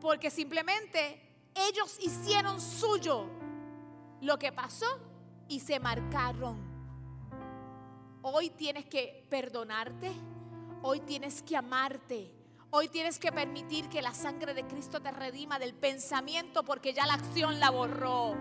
[0.00, 1.20] Porque simplemente
[1.54, 3.26] ellos hicieron suyo
[4.22, 4.86] lo que pasó
[5.46, 6.67] y se marcaron.
[8.22, 10.10] Hoy tienes que perdonarte,
[10.82, 12.28] hoy tienes que amarte,
[12.70, 17.06] hoy tienes que permitir que la sangre de Cristo te redima del pensamiento porque ya
[17.06, 18.36] la acción la borró.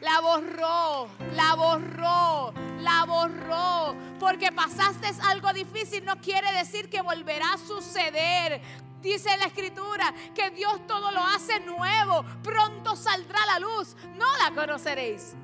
[0.00, 3.96] La borró, la borró, la borró.
[4.20, 8.60] Porque pasaste algo difícil no quiere decir que volverá a suceder.
[9.00, 12.24] Dice la escritura que Dios todo lo hace nuevo.
[12.42, 13.96] Pronto saldrá la luz.
[14.16, 15.34] No la conoceréis.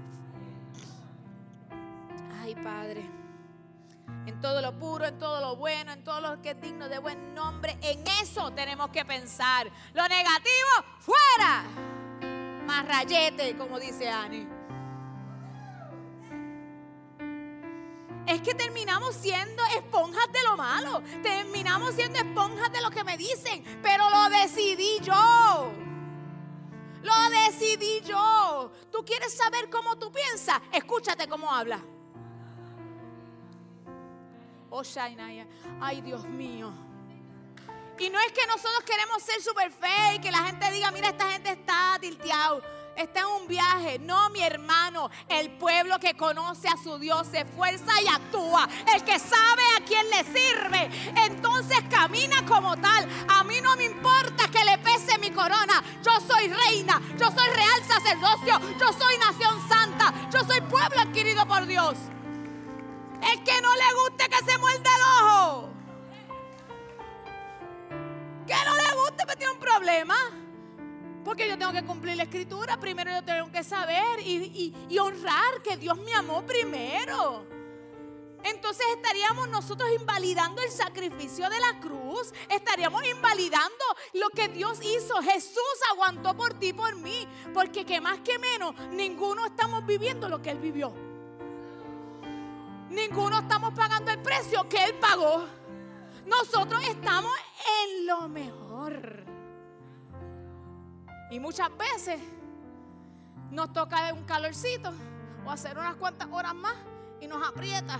[2.48, 3.02] Ay, Padre.
[4.24, 6.98] En todo lo puro, en todo lo bueno, en todo lo que es digno de
[6.98, 7.76] buen nombre.
[7.82, 9.70] En eso tenemos que pensar.
[9.92, 11.64] Lo negativo, fuera.
[12.64, 14.48] Más rayete, como dice Ani.
[18.26, 21.02] es que terminamos siendo esponjas de lo malo.
[21.22, 23.62] Terminamos siendo esponjas de lo que me dicen.
[23.82, 25.70] Pero lo decidí yo.
[27.02, 28.72] Lo decidí yo.
[28.90, 30.62] ¿Tú quieres saber cómo tú piensas?
[30.72, 31.82] Escúchate cómo habla.
[34.70, 34.82] Oh.
[35.80, 36.72] Ay, Dios mío.
[37.98, 41.08] Y no es que nosotros queremos ser super fe y que la gente diga, mira,
[41.08, 42.62] esta gente está tilteado
[43.02, 43.98] está en un viaje.
[44.00, 48.68] No, mi hermano, el pueblo que conoce a su Dios se esfuerza y actúa.
[48.94, 50.90] El que sabe a quién le sirve,
[51.26, 53.08] entonces camina como tal.
[53.28, 55.82] A mí no me importa que le pese mi corona.
[56.02, 61.46] Yo soy reina, yo soy real sacerdocio, yo soy nación santa, yo soy pueblo adquirido
[61.46, 61.96] por Dios.
[63.22, 65.68] El que no le guste que se muerde el ojo.
[68.46, 68.88] Que no le
[69.36, 70.16] tiene un problema.
[71.24, 72.78] Porque yo tengo que cumplir la escritura.
[72.78, 77.46] Primero yo tengo que saber y, y honrar que Dios me amó primero.
[78.44, 82.32] Entonces estaríamos nosotros invalidando el sacrificio de la cruz.
[82.48, 85.20] Estaríamos invalidando lo que Dios hizo.
[85.22, 87.26] Jesús aguantó por ti, por mí.
[87.52, 91.07] Porque que más que menos, ninguno estamos viviendo lo que Él vivió.
[92.90, 95.44] Ninguno estamos pagando el precio que Él pagó.
[96.26, 97.32] Nosotros estamos
[97.82, 99.24] en lo mejor.
[101.30, 102.20] Y muchas veces
[103.50, 104.92] nos toca un calorcito
[105.44, 106.74] o hacer unas cuantas horas más
[107.20, 107.98] y nos aprieta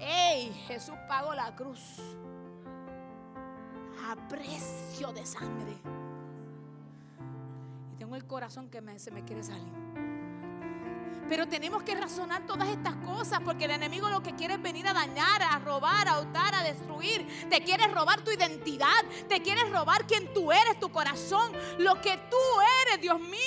[0.00, 0.52] ¡Ey!
[0.66, 2.00] Jesús pagó la cruz
[4.08, 5.76] a precio de sangre.
[7.92, 9.87] Y tengo el corazón que se me quiere salir.
[11.28, 14.86] Pero tenemos que razonar todas estas cosas porque el enemigo lo que quiere es venir
[14.88, 17.26] a dañar, a robar, a hurtar, a destruir.
[17.50, 22.16] Te quiere robar tu identidad, te quiere robar quien tú eres, tu corazón, lo que
[22.30, 22.36] tú
[22.82, 23.38] eres, Dios mío.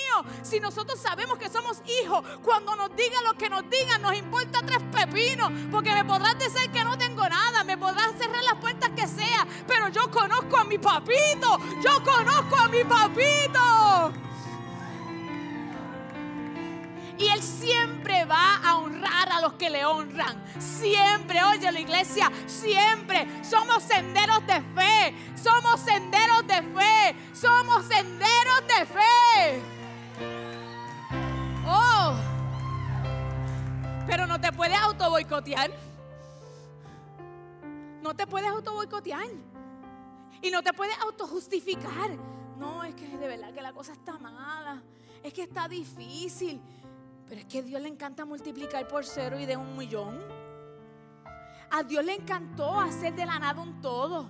[0.44, 4.60] Si nosotros sabemos que somos hijos, cuando nos digan lo que nos digan, nos importa
[4.66, 8.92] tres pepinos, porque me podrás decir que no tengo nada, me podrás cerrar las puertas
[8.96, 14.31] que sea, pero yo conozco a mi papito, yo conozco a mi papito.
[17.22, 20.44] Y Él siempre va a honrar a los que le honran.
[20.60, 23.28] Siempre, oye la iglesia, siempre.
[23.44, 25.16] Somos senderos de fe.
[25.36, 27.16] Somos senderos de fe.
[27.34, 29.62] Somos senderos de fe.
[31.68, 32.16] Oh.
[34.08, 35.70] Pero no te puedes auto boicotear.
[38.02, 39.28] No te puedes auto boicotear.
[40.42, 42.10] Y no te puedes auto justificar.
[42.58, 44.82] No, es que de verdad que la cosa está mala.
[45.22, 46.60] Es que está difícil.
[47.32, 50.20] Pero es que a Dios le encanta multiplicar por cero y de un millón.
[51.70, 54.30] A Dios le encantó hacer de la nada un todo.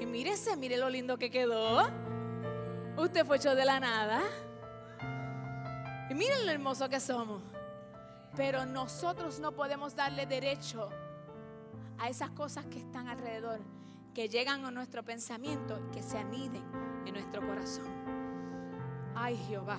[0.00, 1.86] Y mírese, mire lo lindo que quedó.
[2.96, 4.20] Usted fue hecho de la nada.
[6.10, 7.40] Y miren lo hermoso que somos.
[8.34, 10.90] Pero nosotros no podemos darle derecho
[11.98, 13.60] a esas cosas que están alrededor,
[14.12, 16.64] que llegan a nuestro pensamiento y que se aniden
[17.06, 17.86] en nuestro corazón.
[19.14, 19.78] Ay Jehová.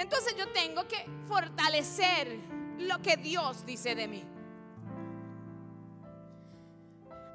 [0.00, 2.40] Entonces yo tengo que fortalecer
[2.78, 4.24] lo que Dios dice de mí.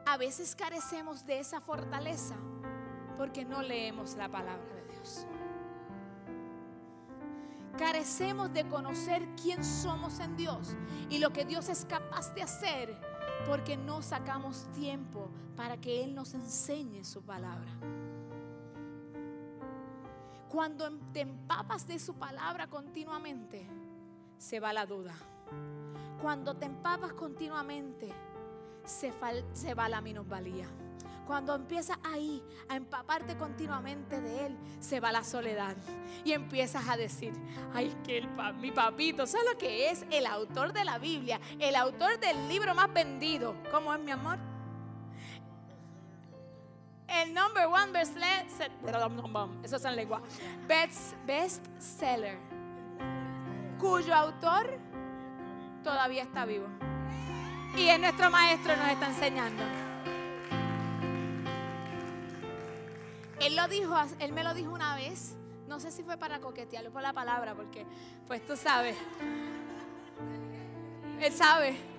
[0.08, 2.36] A veces carecemos de esa fortaleza
[3.17, 5.28] porque no leemos la palabra de Dios.
[7.78, 10.75] Carecemos de conocer quién somos en Dios
[11.10, 12.99] y lo que Dios es capaz de hacer
[13.45, 17.69] porque no sacamos tiempo para que Él nos enseñe su palabra.
[20.55, 23.67] Cuando te empapas de su palabra continuamente,
[24.37, 25.13] se va la duda.
[26.21, 28.09] Cuando te empapas continuamente,
[28.85, 29.11] se,
[29.51, 30.65] se va la minusvalía.
[31.27, 35.75] Cuando empiezas ahí a empaparte continuamente de Él, se va la soledad.
[36.23, 37.33] Y empiezas a decir,
[37.73, 40.05] ay, que el mi papito, ¿sabes lo que es?
[40.09, 43.57] El autor de la Biblia, el autor del libro más vendido.
[43.71, 44.39] ¿Cómo es mi amor?
[47.21, 48.17] El number one best,
[49.63, 50.21] eso es en lengua,
[50.67, 52.38] best, best seller,
[53.80, 54.78] cuyo autor
[55.84, 56.67] todavía está vivo.
[57.78, 59.63] Y es nuestro maestro, nos está enseñando.
[63.39, 65.36] Él lo dijo, él me lo dijo una vez.
[65.67, 67.86] No sé si fue para coquetearlo por la palabra, porque
[68.28, 68.95] pues tú sabes.
[71.19, 71.94] Él sabe.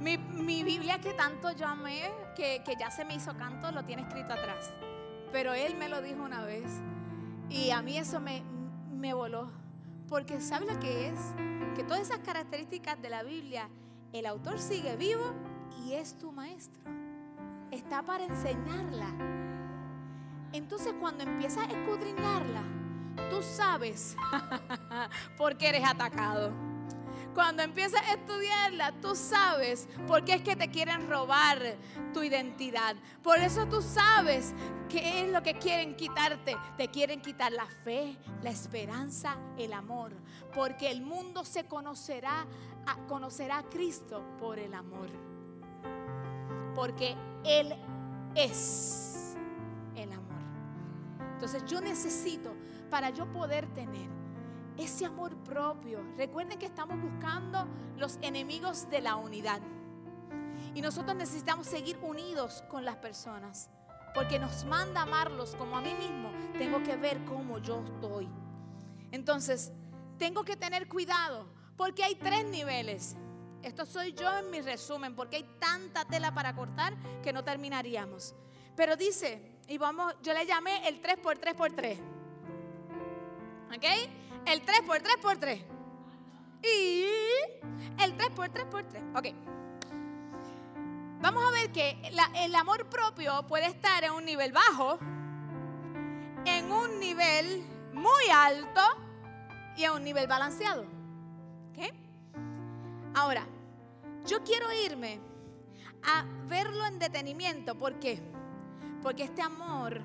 [0.00, 4.02] Mi, mi Biblia que tanto yo amé, que, ya se me hizo canto, lo tiene
[4.02, 4.70] escrito atrás.
[5.30, 6.80] Pero él me lo dijo una vez.
[7.50, 8.42] Y a mí eso me,
[8.90, 9.50] me voló.
[10.08, 11.20] Porque ¿sabe lo que es?
[11.76, 13.68] Que todas esas características de la Biblia,
[14.12, 15.34] el autor sigue vivo
[15.84, 16.82] y es tu maestro.
[17.70, 19.08] Está para enseñarla.
[20.52, 22.62] Entonces cuando empiezas a escudriñarla,
[23.30, 24.16] tú sabes
[25.36, 26.69] por qué eres atacado
[27.34, 31.76] cuando empiezas a estudiarla, tú sabes por qué es que te quieren robar
[32.12, 32.96] tu identidad.
[33.22, 34.52] Por eso tú sabes
[34.88, 36.56] qué es lo que quieren quitarte.
[36.76, 40.12] Te quieren quitar la fe, la esperanza, el amor.
[40.54, 42.46] Porque el mundo se conocerá,
[43.08, 45.08] conocerá a Cristo por el amor.
[46.74, 47.74] Porque Él
[48.34, 49.36] es
[49.96, 50.40] el amor.
[51.34, 52.54] Entonces yo necesito,
[52.90, 54.19] para yo poder tener
[54.76, 56.00] ese amor propio.
[56.16, 57.66] Recuerden que estamos buscando
[57.96, 59.60] los enemigos de la unidad.
[60.74, 63.70] Y nosotros necesitamos seguir unidos con las personas.
[64.14, 66.30] Porque nos manda amarlos como a mí mismo.
[66.58, 68.28] Tengo que ver cómo yo estoy.
[69.12, 69.72] Entonces,
[70.18, 71.46] tengo que tener cuidado.
[71.76, 73.16] Porque hay tres niveles.
[73.62, 75.14] Esto soy yo en mi resumen.
[75.14, 78.34] Porque hay tanta tela para cortar que no terminaríamos.
[78.76, 81.98] Pero dice Y vamos, yo le llamé el 3 por 3 por 3.
[83.76, 83.84] ¿Ok?
[84.46, 85.64] El 3 por 3 por 3.
[86.62, 87.04] Y
[88.02, 89.02] el 3 por 3 por 3.
[89.14, 89.26] Ok.
[91.20, 92.00] Vamos a ver que
[92.36, 94.98] el amor propio puede estar en un nivel bajo,
[96.46, 97.62] en un nivel
[97.92, 98.80] muy alto
[99.76, 100.86] y en un nivel balanceado.
[101.72, 101.94] ¿Ok?
[103.14, 103.46] Ahora,
[104.26, 105.20] yo quiero irme
[106.02, 107.74] a verlo en detenimiento.
[107.78, 108.20] ¿Por qué?
[109.02, 110.00] Porque este amor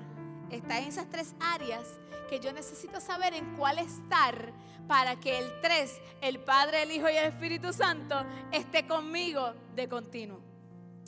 [0.50, 4.52] está en esas tres áreas que yo necesito saber en cuál estar
[4.86, 9.88] para que el tres, el Padre, el Hijo y el Espíritu Santo, esté conmigo de
[9.88, 10.40] continuo.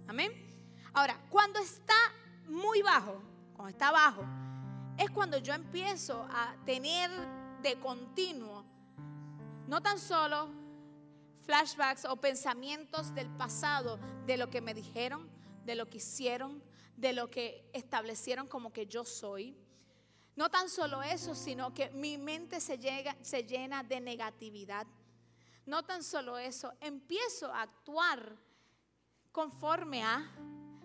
[0.07, 0.33] Amén.
[0.95, 1.95] Ahora, cuando está
[2.47, 3.23] muy bajo,
[3.55, 4.25] cuando está bajo,
[4.97, 7.11] es cuando yo empiezo a tener
[7.63, 8.65] de continuo,
[9.67, 10.49] no tan solo
[11.43, 15.31] flashbacks o pensamientos del pasado, de lo que me dijeron,
[15.65, 16.63] de lo que hicieron,
[16.97, 19.57] de lo que establecieron como que yo soy.
[20.39, 24.87] No tan solo eso, sino que mi mente se, llena de negatividad.
[25.67, 28.37] No tan solo eso, empiezo a actuar
[29.33, 30.31] conforme a,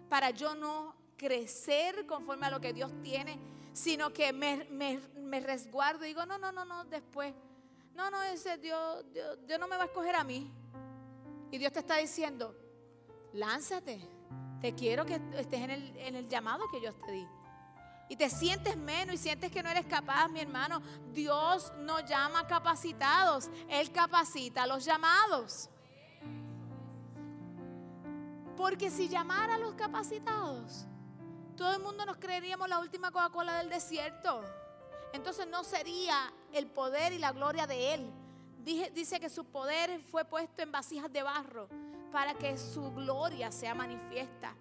[0.10, 3.40] para yo no crecer conforme a lo que Dios tiene,
[3.74, 7.32] sino que me, me, resguardo y digo, no, no, no, no, después.
[7.94, 10.52] No, no, ese Dios, Dios, Dios no me va a escoger a mí.
[11.52, 12.56] Y Dios te está diciendo,
[13.34, 14.02] lánzate.
[14.62, 17.28] Te quiero que estés en el, en el llamado que yo te di.
[18.10, 20.82] Y te sientes menos y sientes que no eres capaz, mi hermano.
[21.14, 25.70] Dios no llama capacitados, Él capacita a los llamados.
[28.56, 30.86] Porque si llamara a los capacitados,
[31.58, 34.44] todo el mundo nos creeríamos la última Coca-Cola del desierto.
[35.14, 38.12] Entonces no sería el poder y la gloria de Él.
[38.64, 41.68] Dice que su poder fue puesto en vasijas de barro
[42.12, 44.56] para que su gloria sea manifiesta,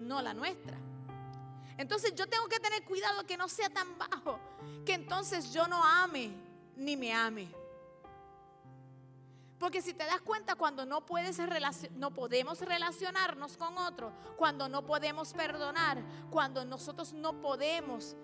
[0.00, 0.78] no la nuestra.
[1.82, 4.38] Entonces yo tengo que tener cuidado que no sea tan bajo,
[4.86, 6.30] que entonces yo no ame
[6.76, 7.52] ni me ame.
[9.58, 11.40] Porque si te das cuenta, cuando no, puedes
[11.96, 18.14] no podemos relacionarnos con otro, cuando no podemos perdonar, cuando nosotros no podemos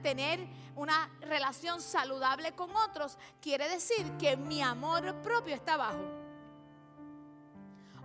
[0.00, 0.46] tener
[0.76, 6.04] una relación saludable con otros, quiere decir que mi amor propio está bajo.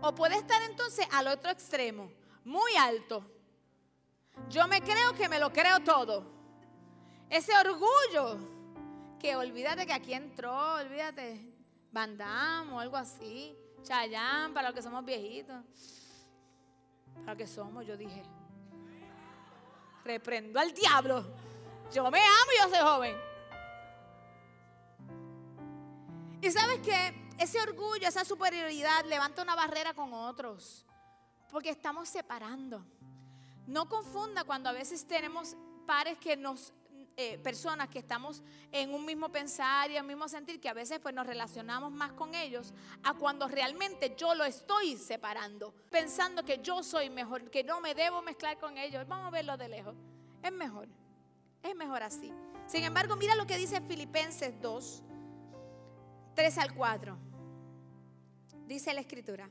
[0.01, 2.11] O puede estar entonces al otro extremo,
[2.43, 3.24] muy alto.
[4.49, 6.25] Yo me creo que me lo creo todo.
[7.29, 8.37] Ese orgullo,
[9.19, 11.53] que olvídate que aquí entró, olvídate,
[11.91, 15.63] Bandam o algo así, Chayán para los que somos viejitos.
[17.15, 18.23] Para los que somos, yo dije.
[20.03, 21.23] Reprendo al diablo.
[21.91, 23.17] Yo me amo y yo soy joven.
[26.41, 30.85] Y sabes que ese orgullo, esa superioridad levanta una barrera con otros.
[31.51, 32.85] Porque estamos separando.
[33.68, 35.55] No confunda cuando a veces tenemos
[35.86, 36.74] pares que nos,
[37.16, 40.74] eh, personas que estamos en un mismo pensar y en un mismo sentir, que a
[40.74, 46.43] veces pues nos relacionamos más con ellos, a cuando realmente yo lo estoy separando, pensando
[46.43, 49.07] que yo soy mejor, que no me debo mezclar con ellos.
[49.07, 49.95] Vamos a verlo de lejos.
[50.41, 50.88] Es mejor.
[51.61, 52.34] Es mejor así.
[52.68, 55.03] Sin embargo, mira lo que dice Filipenses 2,
[56.36, 57.18] 3 al 4.
[58.66, 59.49] Dice la escritura.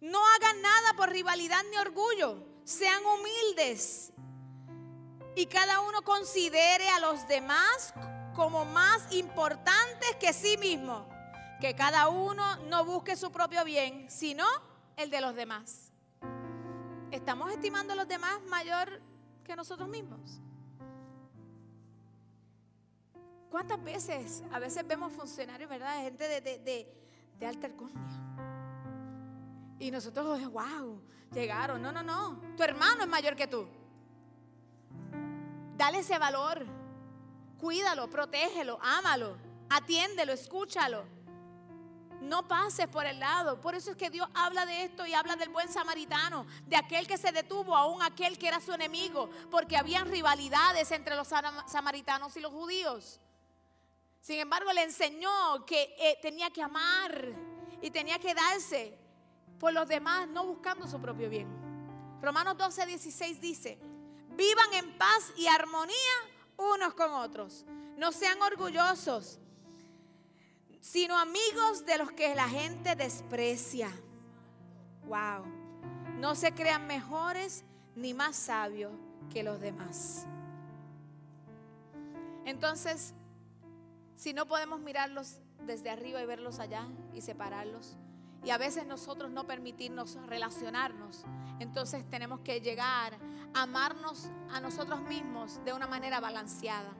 [0.00, 2.53] No hagan nada por rivalidad ni orgullo.
[2.64, 4.12] Sean humildes.
[5.36, 7.92] Y cada uno considere a los demás
[8.34, 11.08] como más importantes que sí mismo.
[11.60, 14.44] Que cada uno no busque su propio bien, sino
[14.96, 15.92] el de los demás.
[17.10, 19.00] ¿Estamos estimando a los demás mayor
[19.44, 20.40] que nosotros mismos?
[23.50, 26.02] ¿Cuántas veces, a veces vemos funcionarios, ¿verdad?
[26.02, 26.88] Gente de, de,
[27.38, 28.02] de, alta alcurnia.
[29.78, 31.00] Y nosotros, wow,
[31.34, 31.82] llegaron.
[31.82, 32.40] No, no, no.
[32.56, 33.68] Tu hermano es mayor que tú.
[35.76, 36.64] Dale ese valor.
[37.58, 39.36] Cuídalo, protégelo, ámalo,
[39.70, 41.04] atiéndelo, escúchalo.
[42.20, 43.60] No pases por el lado.
[43.60, 47.06] Por eso es que Dios habla de esto y habla del buen samaritano, de aquel
[47.06, 52.36] que se detuvo, aún aquel que era su enemigo, porque habían rivalidades entre los samaritanos
[52.36, 53.20] y los judíos.
[54.20, 57.32] Sin embargo, le enseñó que eh, tenía que amar
[57.82, 59.03] y tenía que darse
[59.64, 61.48] por los demás, no buscando su propio bien.
[62.20, 63.78] Romanos 12, 16 dice,
[64.36, 65.96] vivan en paz y armonía
[66.58, 67.64] unos con otros.
[67.96, 69.38] No sean orgullosos,
[70.82, 73.90] sino amigos de los que la gente desprecia.
[75.06, 75.46] Wow.
[76.18, 77.64] No se crean mejores
[77.96, 78.92] ni más sabios
[79.32, 80.26] que los demás.
[82.44, 83.14] Entonces,
[84.14, 87.96] si no podemos mirarlos desde arriba y verlos allá y separarlos
[88.44, 91.24] y a veces nosotros no permitirnos relacionarnos.
[91.60, 93.18] Entonces tenemos que llegar
[93.54, 96.92] a amarnos a nosotros mismos de una manera balanceada.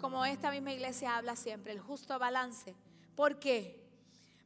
[0.00, 2.74] Como esta misma iglesia habla siempre, el justo balance.
[3.14, 3.82] ¿Por qué?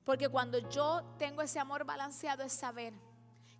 [0.04, 2.92] Porque cuando yo tengo ese amor balanceado es saber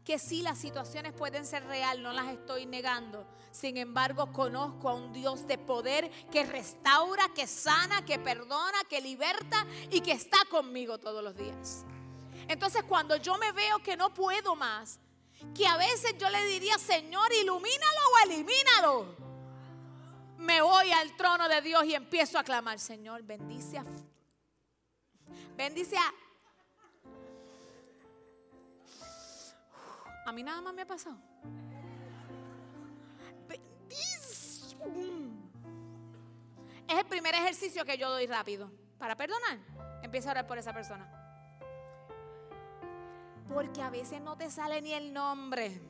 [0.05, 3.27] que sí las situaciones pueden ser real, no las estoy negando.
[3.51, 9.01] Sin embargo, conozco a un Dios de poder que restaura, que sana, que perdona, que
[9.01, 11.85] liberta y que está conmigo todos los días.
[12.49, 15.01] Entonces cuando yo me veo que no puedo más,
[15.55, 19.16] que a veces yo le diría, Señor, ilumínalo o elimínalo.
[20.38, 23.84] Me voy al trono de Dios y empiezo a clamar, Señor, bendice a...
[25.57, 26.12] Bendice a...
[30.26, 31.16] A mí nada más me ha pasado.
[33.49, 34.76] Bendice.
[36.88, 38.70] Es el primer ejercicio que yo doy rápido.
[38.99, 39.59] Para perdonar,
[40.03, 41.16] empieza a orar por esa persona.
[43.57, 45.81] Porque a veces no te sale ni el nombre.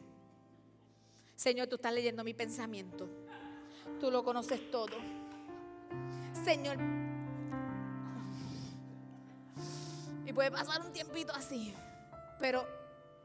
[1.35, 3.09] Señor, tú estás leyendo mi pensamiento.
[3.99, 4.97] Tú lo conoces todo.
[6.45, 6.77] Señor.
[10.25, 11.75] Y puede pasar un tiempito así.
[12.39, 12.64] Pero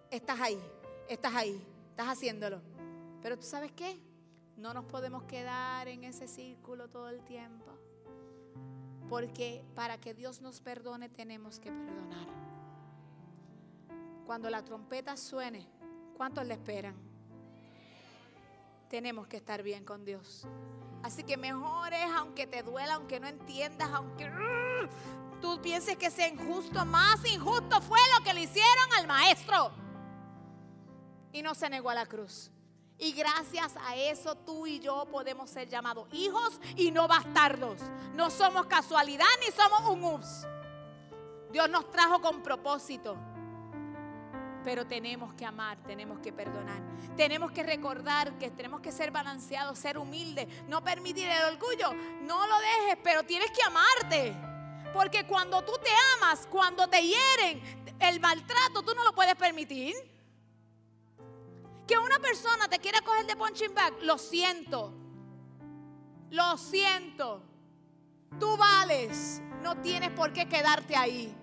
[0.10, 0.60] estás ahí.
[1.08, 1.64] Estás ahí.
[1.92, 2.64] Estás haciéndolo.
[3.22, 3.96] Pero tú sabes qué?
[4.58, 7.78] No nos podemos quedar en ese círculo todo el tiempo.
[9.08, 12.41] Porque para que Dios nos perdone tenemos que perdonar
[14.26, 15.68] cuando la trompeta suene,
[16.16, 16.96] ¿cuántos le esperan?
[18.90, 20.48] Tenemos que estar bien con Dios.
[21.04, 26.12] Así que mejor es, aunque te duela, aunque no entiendas, aunque uh, tú pienses que
[26.12, 29.72] sea injusto, más injusto fue lo que le hicieron al maestro.
[31.32, 32.52] Y no se negó a la cruz.
[32.98, 37.82] Y gracias a eso tú y yo podemos ser llamados hijos y no bastardos.
[38.14, 40.46] No somos casualidad ni somos un ups.
[41.52, 43.18] Dios nos trajo con propósito.
[44.64, 46.82] Pero tenemos que amar, tenemos que perdonar.
[47.18, 51.94] Tenemos que recordar que tenemos que ser balanceados, ser humildes, no permitir el orgullo.
[52.22, 54.36] No lo dejes, pero tienes que amarte.
[54.94, 59.96] Porque cuando tú te amas, cuando te hieren, el maltrato tú no lo puedes permitir.
[61.88, 64.94] Que una persona te quiera coger de punching bag, lo siento.
[66.30, 67.44] Lo siento.
[68.40, 71.36] Tú vales, no tienes por qué quedarte ahí.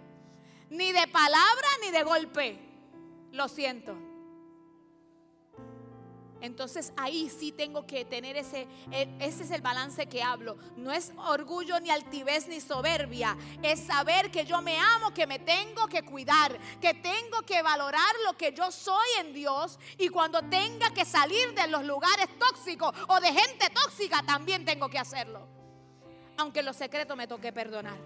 [0.70, 2.67] Ni de palabra ni de golpe
[3.32, 3.96] lo siento.
[6.40, 10.56] Entonces ahí sí tengo que tener ese, e, ese es el balance que hablo.
[10.76, 13.36] No es orgullo ni altivez ni soberbia.
[13.62, 18.14] Es saber que yo me amo, que me tengo que cuidar, que tengo que valorar
[18.24, 19.78] lo que yo soy en Dios.
[19.98, 24.88] Y cuando tenga que salir de los lugares tóxicos o de gente tóxica, también tengo
[24.88, 25.48] que hacerlo.
[26.36, 27.98] Aunque en lo secreto me toque perdonar.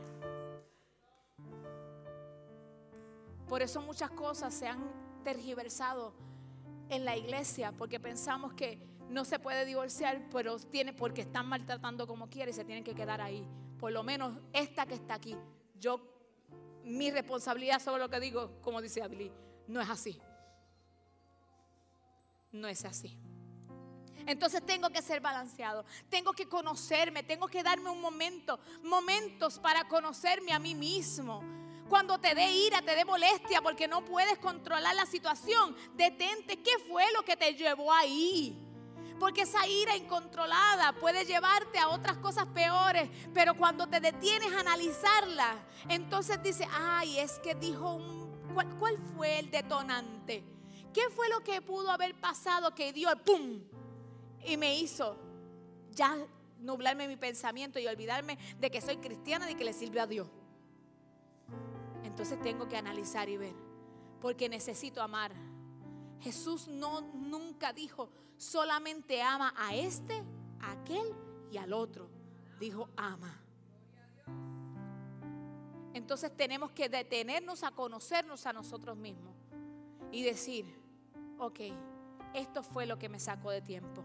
[3.46, 6.14] Por eso muchas cosas se han tergiversado
[6.88, 12.06] en la iglesia porque pensamos que no se puede divorciar, pero tiene porque están maltratando
[12.06, 13.46] como quiere y se tienen que quedar ahí.
[13.78, 15.36] Por lo menos esta que está aquí,
[15.78, 16.00] yo
[16.84, 19.30] mi responsabilidad sobre lo que digo, como dice Abili,
[19.68, 20.20] no es así.
[22.52, 23.18] No es así.
[24.26, 29.88] Entonces tengo que ser balanceado, tengo que conocerme, tengo que darme un momento, momentos para
[29.88, 31.61] conocerme a mí mismo
[31.92, 36.56] cuando te dé ira, te dé molestia porque no puedes controlar la situación, detente.
[36.62, 38.58] ¿Qué fue lo que te llevó ahí?
[39.20, 43.10] Porque esa ira incontrolada puede llevarte a otras cosas peores.
[43.34, 48.40] Pero cuando te detienes a analizarla, entonces dice, ay, es que dijo un...
[48.54, 50.42] ¿Cuál, cuál fue el detonante?
[50.94, 53.60] ¿Qué fue lo que pudo haber pasado que dio el pum?
[54.46, 55.14] Y me hizo
[55.90, 56.16] ya
[56.58, 60.26] nublarme mi pensamiento y olvidarme de que soy cristiana y que le sirve a Dios.
[62.12, 63.54] Entonces tengo que analizar y ver,
[64.20, 65.32] porque necesito amar.
[66.20, 70.22] Jesús no nunca dijo, solamente ama a este,
[70.60, 71.06] a aquel
[71.50, 72.10] y al otro.
[72.60, 73.40] Dijo, ama.
[75.94, 79.34] Entonces tenemos que detenernos a conocernos a nosotros mismos
[80.10, 80.66] y decir,
[81.38, 81.60] ok,
[82.34, 84.04] esto fue lo que me sacó de tiempo.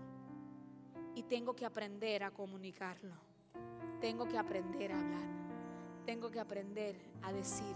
[1.14, 3.16] Y tengo que aprender a comunicarlo.
[4.00, 5.28] Tengo que aprender a hablar.
[6.06, 7.76] Tengo que aprender a decir,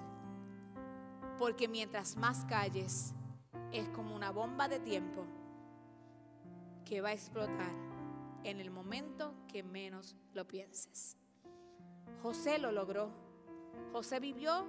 [1.42, 3.16] porque mientras más calles,
[3.72, 5.26] es como una bomba de tiempo
[6.86, 7.72] que va a explotar
[8.44, 11.18] en el momento que menos lo pienses.
[12.22, 13.10] José lo logró.
[13.92, 14.68] José vivió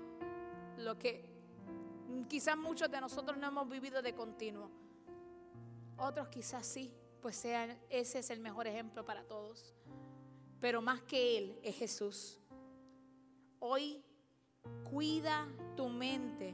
[0.78, 1.28] lo que
[2.26, 4.70] quizás muchos de nosotros no hemos vivido de continuo.
[5.98, 9.74] Otros quizás sí, pues sean, ese es el mejor ejemplo para todos.
[10.58, 12.40] Pero más que Él es Jesús.
[13.58, 14.02] Hoy
[14.84, 16.52] Cuida tu mente.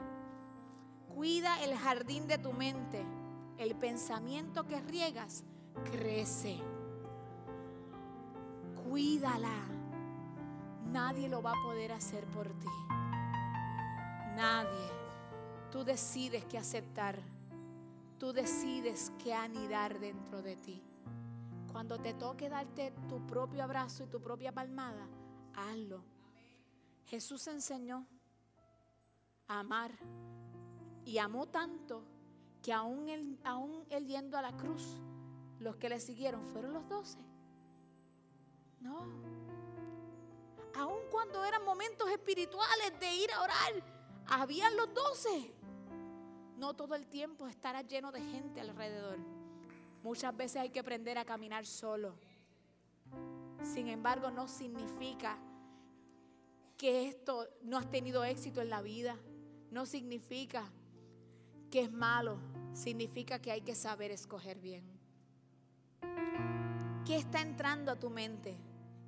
[1.14, 3.04] Cuida el jardín de tu mente.
[3.58, 5.44] El pensamiento que riegas
[5.90, 6.58] crece.
[8.84, 9.66] Cuídala.
[10.92, 12.68] Nadie lo va a poder hacer por ti.
[14.36, 14.88] Nadie.
[15.70, 17.18] Tú decides qué aceptar.
[18.18, 20.82] Tú decides qué anidar dentro de ti.
[21.70, 25.06] Cuando te toque darte tu propio abrazo y tu propia palmada,
[25.54, 26.02] hazlo.
[27.06, 28.06] Jesús enseñó
[29.48, 29.92] amar
[31.04, 32.04] y amó tanto
[32.62, 35.00] que aún él, aún él yendo a la cruz,
[35.58, 37.18] los que le siguieron fueron los doce.
[38.80, 39.06] No.
[40.76, 43.72] Aún cuando eran momentos espirituales de ir a orar,
[44.26, 45.54] habían los doce.
[46.56, 49.18] No todo el tiempo estará lleno de gente alrededor.
[50.02, 52.14] Muchas veces hay que aprender a caminar solo.
[53.62, 55.38] Sin embargo, no significa
[56.76, 59.16] que esto no has tenido éxito en la vida.
[59.70, 60.64] No significa
[61.70, 62.38] que es malo.
[62.72, 64.84] Significa que hay que saber escoger bien.
[67.04, 68.56] ¿Qué está entrando a tu mente?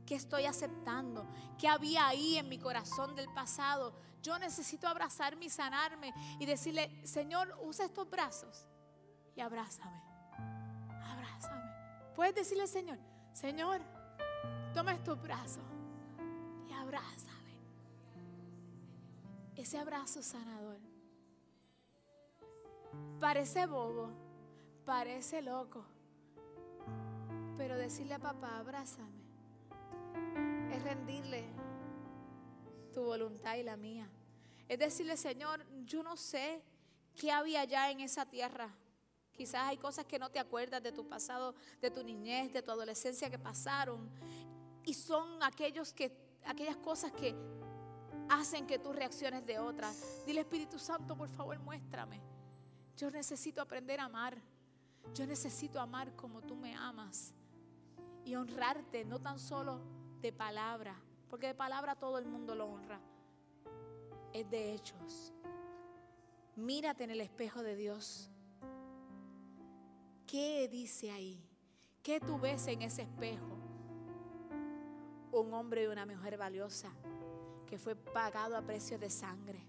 [0.06, 1.26] ¿Qué estoy aceptando?
[1.58, 3.94] ¿Qué había ahí en mi corazón del pasado?
[4.22, 8.66] Yo necesito abrazarme y sanarme y decirle, Señor, usa estos brazos
[9.36, 10.10] y abrázame.
[12.20, 12.98] Puedes decirle, Señor,
[13.32, 13.80] Señor,
[14.74, 15.64] toma estos brazos
[16.68, 17.29] y abrázame.
[19.60, 20.78] Ese abrazo sanador.
[23.20, 24.10] Parece bobo,
[24.86, 25.84] parece loco,
[27.58, 29.20] pero decirle a papá, abrázame,
[30.72, 31.44] es rendirle
[32.94, 34.08] tu voluntad y la mía.
[34.66, 36.62] Es decirle, Señor, yo no sé
[37.14, 38.74] qué había allá en esa tierra
[39.40, 42.70] Quizás hay cosas que no te acuerdas de tu pasado, de tu niñez, de tu
[42.70, 44.10] adolescencia que pasaron.
[44.84, 46.12] Y son aquellos que,
[46.44, 47.34] aquellas cosas que
[48.30, 50.22] hacen que tú reacciones de otras.
[50.24, 52.20] Dile Espíritu Santo, por favor, muéstrame.
[52.96, 54.38] Yo necesito aprender a amar.
[55.14, 57.34] Yo necesito amar como tú me amas.
[58.24, 59.80] Y honrarte, no tan solo
[60.20, 60.94] de palabra,
[61.28, 63.00] porque de palabra todo el mundo lo honra.
[64.32, 65.32] Es de hechos.
[66.54, 68.30] Mírate en el espejo de Dios.
[70.26, 71.42] ¿Qué dice ahí?
[72.02, 73.58] ¿Qué tú ves en ese espejo?
[75.32, 76.92] Un hombre y una mujer valiosa
[77.70, 79.64] que fue pagado a precio de sangre.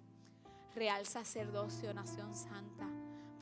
[0.73, 2.87] Real sacerdocio, nación santa,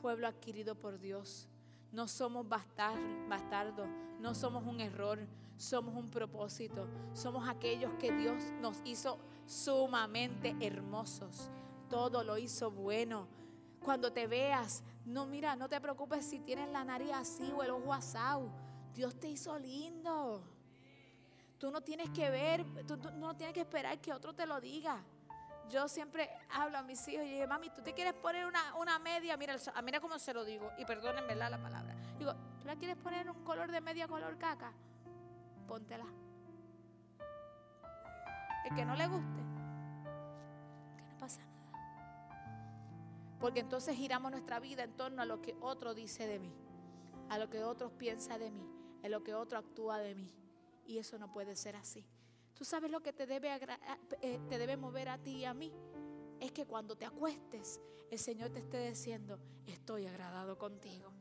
[0.02, 1.48] pueblo adquirido por Dios.
[1.92, 3.88] No somos bastardos,
[4.20, 5.18] no somos un error,
[5.56, 6.86] somos un propósito.
[7.14, 11.50] Somos aquellos que Dios nos hizo sumamente hermosos.
[11.88, 13.26] Todo lo hizo bueno.
[13.82, 17.70] Cuando te veas, no, mira, no te preocupes si tienes la nariz así o el
[17.70, 18.50] ojo asado.
[18.94, 20.42] Dios te hizo lindo.
[21.60, 25.04] Tú no tienes que ver, tú, no tienes que esperar que otro te lo diga.
[25.68, 29.36] Yo siempre hablo a mis hijos y digo, mami, tú te quieres poner una, media,
[29.36, 31.94] mira, mira cómo se lo digo, y perdonen verdad la palabra.
[32.18, 34.72] Digo, ¿tú la quieres poner un color de media color caca?
[35.68, 36.06] Póntela.
[38.64, 39.40] El que no le guste,
[40.96, 41.60] que no pasa nada.
[43.38, 46.54] Porque entonces giramos nuestra vida en torno a lo que otro dice de mí,
[47.28, 48.66] a lo que otro piensa de mí,
[49.04, 50.32] a lo que otro actúa de mí.
[50.90, 52.04] Y eso no puede ser así.
[52.52, 53.48] Tú sabes lo que te debe,
[54.22, 55.72] eh, te debe mover a ti y a mí.
[56.40, 57.80] Es que cuando te acuestes,
[58.10, 59.38] el Señor te esté diciendo,
[59.68, 61.12] estoy agradado contigo.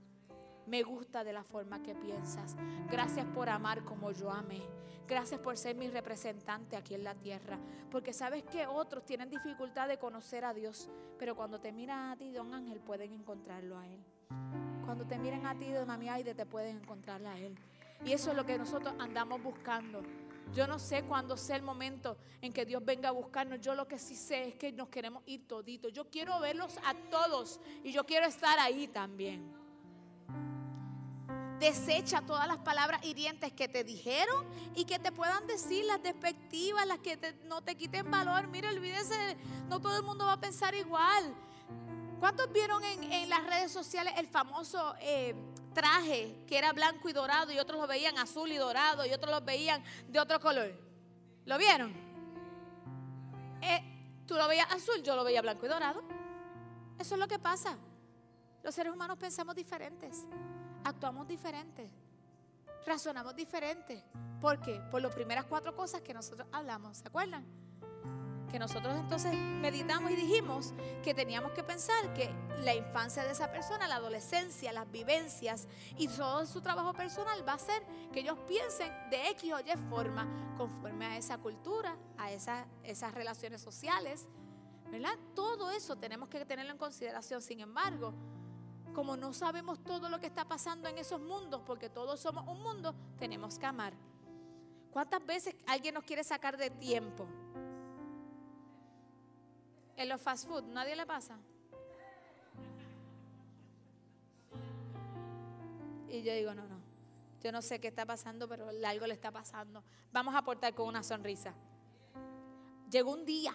[0.65, 2.55] Me gusta de la forma que piensas.
[2.89, 4.63] Gracias por amar como yo amé.
[5.07, 7.59] Gracias por ser mi representante aquí en la tierra.
[7.91, 10.89] Porque sabes que otros tienen dificultad de conocer a Dios.
[11.19, 14.03] Pero cuando te miran a ti, don Ángel, pueden encontrarlo a Él.
[14.83, 17.55] Cuando te miran a ti, don Mami Aide, te pueden encontrarlo a Él.
[18.05, 20.01] Y eso es lo que nosotros andamos buscando.
[20.53, 23.61] Yo no sé cuándo sea el momento en que Dios venga a buscarnos.
[23.61, 25.93] Yo lo que sí sé es que nos queremos ir toditos.
[25.93, 29.59] Yo quiero verlos a todos y yo quiero estar ahí también.
[31.59, 36.87] Desecha todas las palabras hirientes que te dijeron y que te puedan decir las despectivas,
[36.87, 38.47] las que no te quiten valor.
[38.47, 39.37] Mira, olvídese,
[39.67, 41.35] no todo el mundo va a pensar igual.
[42.19, 45.35] ¿Cuántos vieron en, las redes sociales el famoso eh,
[45.73, 49.31] traje que era blanco y dorado y otros lo veían azul y dorado y otros
[49.31, 50.71] lo veían de otro color?
[51.45, 51.93] ¿Lo vieron?
[53.61, 56.03] Eh, tú lo veías azul, yo lo veía blanco y dorado.
[56.97, 57.77] Eso es lo que pasa.
[58.63, 60.25] Los seres humanos pensamos diferentes
[60.83, 61.89] actuamos diferente,
[62.85, 64.03] razonamos diferente.
[64.39, 64.81] ¿Por qué?
[64.91, 67.45] Por las primeras cuatro cosas que nosotros hablamos, ¿se acuerdan?
[68.51, 70.73] Que nosotros entonces meditamos y dijimos
[71.03, 72.31] que teníamos que pensar que
[72.63, 77.53] la infancia de esa persona, la adolescencia, las vivencias y todo su trabajo personal va
[77.53, 80.27] a ser que ellos piensen de X o Y forma
[80.57, 84.27] conforme a esa cultura, a esas relaciones sociales.
[84.89, 85.13] ¿Verdad?
[85.35, 87.43] Todo eso tenemos que tenerlo en consideración.
[87.43, 88.11] Sin embargo,
[88.95, 92.63] como no sabemos todo lo que está pasando en esos mundos, porque todos somos un
[92.63, 93.93] mundo, tenemos que amar.
[94.91, 97.27] ¿Cuántas veces alguien nos quiere sacar de tiempo?
[99.99, 101.37] En los fast food, ¿nadie le pasa?
[106.07, 106.79] Y yo digo, no, no,
[107.43, 109.83] yo no sé qué está pasando, pero algo le está pasando.
[110.13, 111.53] Vamos a aportar con una sonrisa.
[112.89, 113.53] Llegó un día,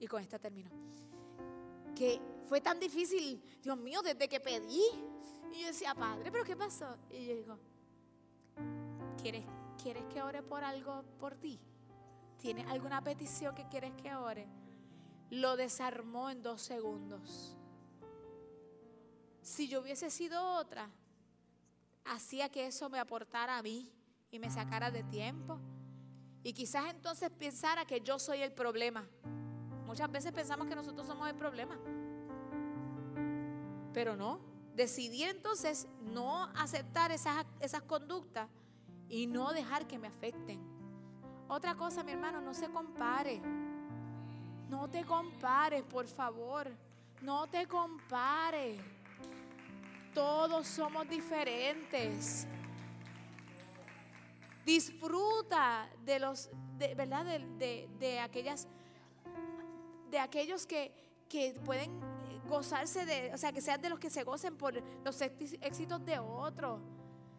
[0.00, 0.70] y con esta termino,
[1.94, 4.82] que fue tan difícil, Dios mío, desde que pedí.
[5.52, 6.96] Y yo decía, Padre, ¿pero qué pasó?
[7.12, 7.58] Y yo digo,
[9.22, 9.44] ¿quieres,
[9.80, 11.60] ¿quieres que ore por algo por ti?
[12.38, 14.48] ¿Tienes alguna petición que quieres que ore?
[15.30, 17.56] Lo desarmó en dos segundos.
[19.42, 20.90] Si yo hubiese sido otra,
[22.04, 23.90] hacía que eso me aportara a mí
[24.30, 25.58] y me sacara de tiempo.
[26.42, 29.06] Y quizás entonces pensara que yo soy el problema.
[29.86, 31.78] Muchas veces pensamos que nosotros somos el problema.
[33.92, 34.40] Pero no,
[34.74, 38.48] decidí entonces no aceptar esas, esas conductas
[39.08, 40.60] y no dejar que me afecten.
[41.48, 43.42] Otra cosa, mi hermano, no se compare.
[44.70, 46.70] No te compares, por favor.
[47.20, 48.80] No te compares.
[50.14, 52.46] Todos somos diferentes.
[54.64, 56.48] Disfruta de los,
[56.78, 57.24] de, ¿verdad?
[57.58, 58.68] De, aquellas,
[60.08, 60.94] de aquellos que,
[61.28, 61.90] que pueden
[62.48, 66.20] gozarse de, o sea, que sean de los que se gocen por los éxitos de
[66.20, 66.80] otros.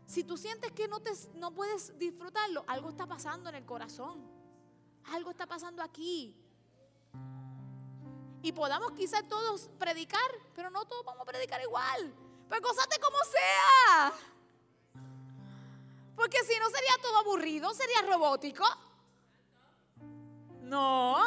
[0.05, 4.19] Si tú sientes que no, te, no puedes disfrutarlo, algo está pasando en el corazón.
[5.13, 6.35] Algo está pasando aquí.
[8.43, 10.19] Y podamos quizás todos predicar,
[10.55, 12.13] pero no todos vamos a predicar igual.
[12.47, 14.13] Pues gozate como sea.
[16.15, 18.63] Porque si no sería todo aburrido, sería robótico.
[20.61, 21.17] No.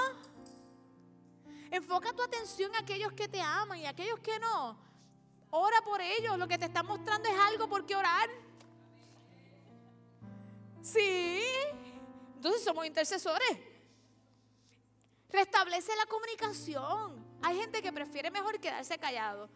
[1.70, 4.78] Enfoca tu atención a aquellos que te aman y a aquellos que no.
[5.50, 6.38] Ora por ellos.
[6.38, 8.30] Lo que te está mostrando es algo por qué orar.
[10.82, 11.42] Sí.
[12.36, 13.73] Entonces somos intercesores.
[15.30, 17.24] Restablece la comunicación.
[17.42, 19.48] Hay gente que prefiere mejor quedarse callado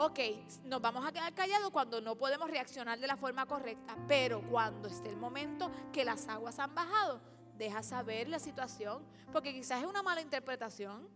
[0.00, 0.18] ok,
[0.64, 4.88] nos vamos a quedar callados cuando no podemos reaccionar de la forma correcta, pero cuando
[4.88, 7.20] esté el momento que las aguas han bajado,
[7.58, 11.06] deja saber la situación, porque quizás es una mala interpretación.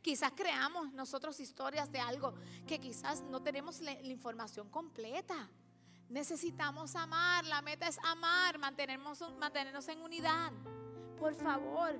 [0.00, 2.34] Quizás creamos nosotros historias de algo
[2.68, 5.48] que quizás no tenemos la, información completa.
[6.08, 10.52] Necesitamos amar, la meta es amar, mantenernos, mantenernos en unidad.
[11.18, 11.98] Por favor,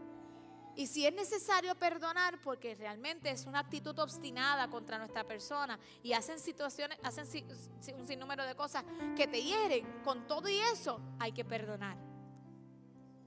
[0.76, 6.12] y si es necesario perdonar, porque realmente es una actitud obstinada contra nuestra persona y
[6.12, 7.26] hacen situaciones, hacen
[7.98, 8.84] un sinnúmero de cosas
[9.16, 11.96] que te hieren, con todo y eso hay que perdonar.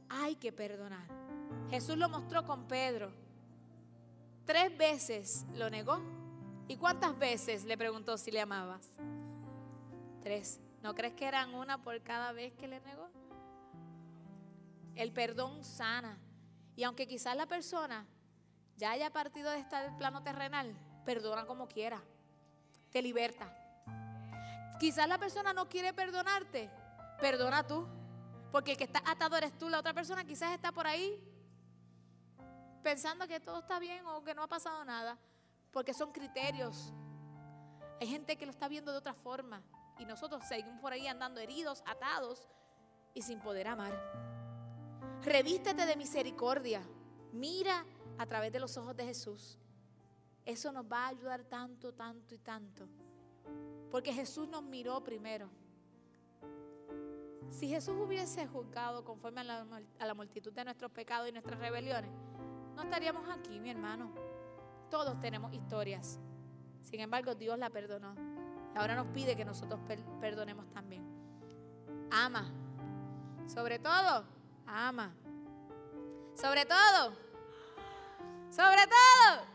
[0.10, 1.08] Hay que perdonar.
[1.70, 3.12] Jesús lo mostró con Pedro.
[4.46, 6.00] Tres veces lo negó.
[6.68, 8.88] ¿Y cuántas veces le preguntó si le amabas?
[10.22, 10.60] Tres.
[10.82, 13.10] ¿No crees que eran una por cada vez que le negó?
[14.96, 16.18] El perdón sana.
[16.76, 18.06] Y aunque quizás la persona
[18.78, 22.02] ya haya partido de este plano terrenal, perdona como quiera.
[22.92, 23.52] Te liberta.
[24.80, 26.70] Quizás la persona no quiere perdonarte,
[27.20, 27.88] perdona tú.
[28.52, 31.20] Porque el que está atado eres tú, la otra persona quizás está por ahí
[32.84, 35.18] pensando que todo está bien o que no ha pasado nada.
[35.72, 36.94] Porque son criterios.
[38.00, 39.64] Hay gente que lo está viendo de otra forma.
[39.98, 42.48] Y nosotros seguimos por ahí andando heridos, atados
[43.14, 44.33] y sin poder amar.
[45.24, 46.82] Revístete de misericordia.
[47.32, 47.86] Mira
[48.18, 49.58] a través de los ojos de Jesús.
[50.46, 52.88] Eso nos va a ayudar tanto, tanto y tanto.
[53.90, 55.50] Porque Jesús nos miró primero.
[57.50, 62.12] Si Jesús hubiese juzgado conforme a la, multitud de nuestros pecados y nuestras rebeliones,
[62.76, 64.12] no estaríamos aquí, mi hermano.
[64.90, 66.20] Todos tenemos historias.
[66.82, 68.16] Sin embargo, Dios la perdonó.
[68.76, 69.80] Ahora nos pide que nosotros
[70.20, 71.04] perdonemos también.
[72.12, 72.52] Ama.
[73.48, 74.26] Sobre todo,
[74.68, 75.14] ama.
[76.36, 77.14] Sobre todo.
[78.50, 79.53] Sobre todo.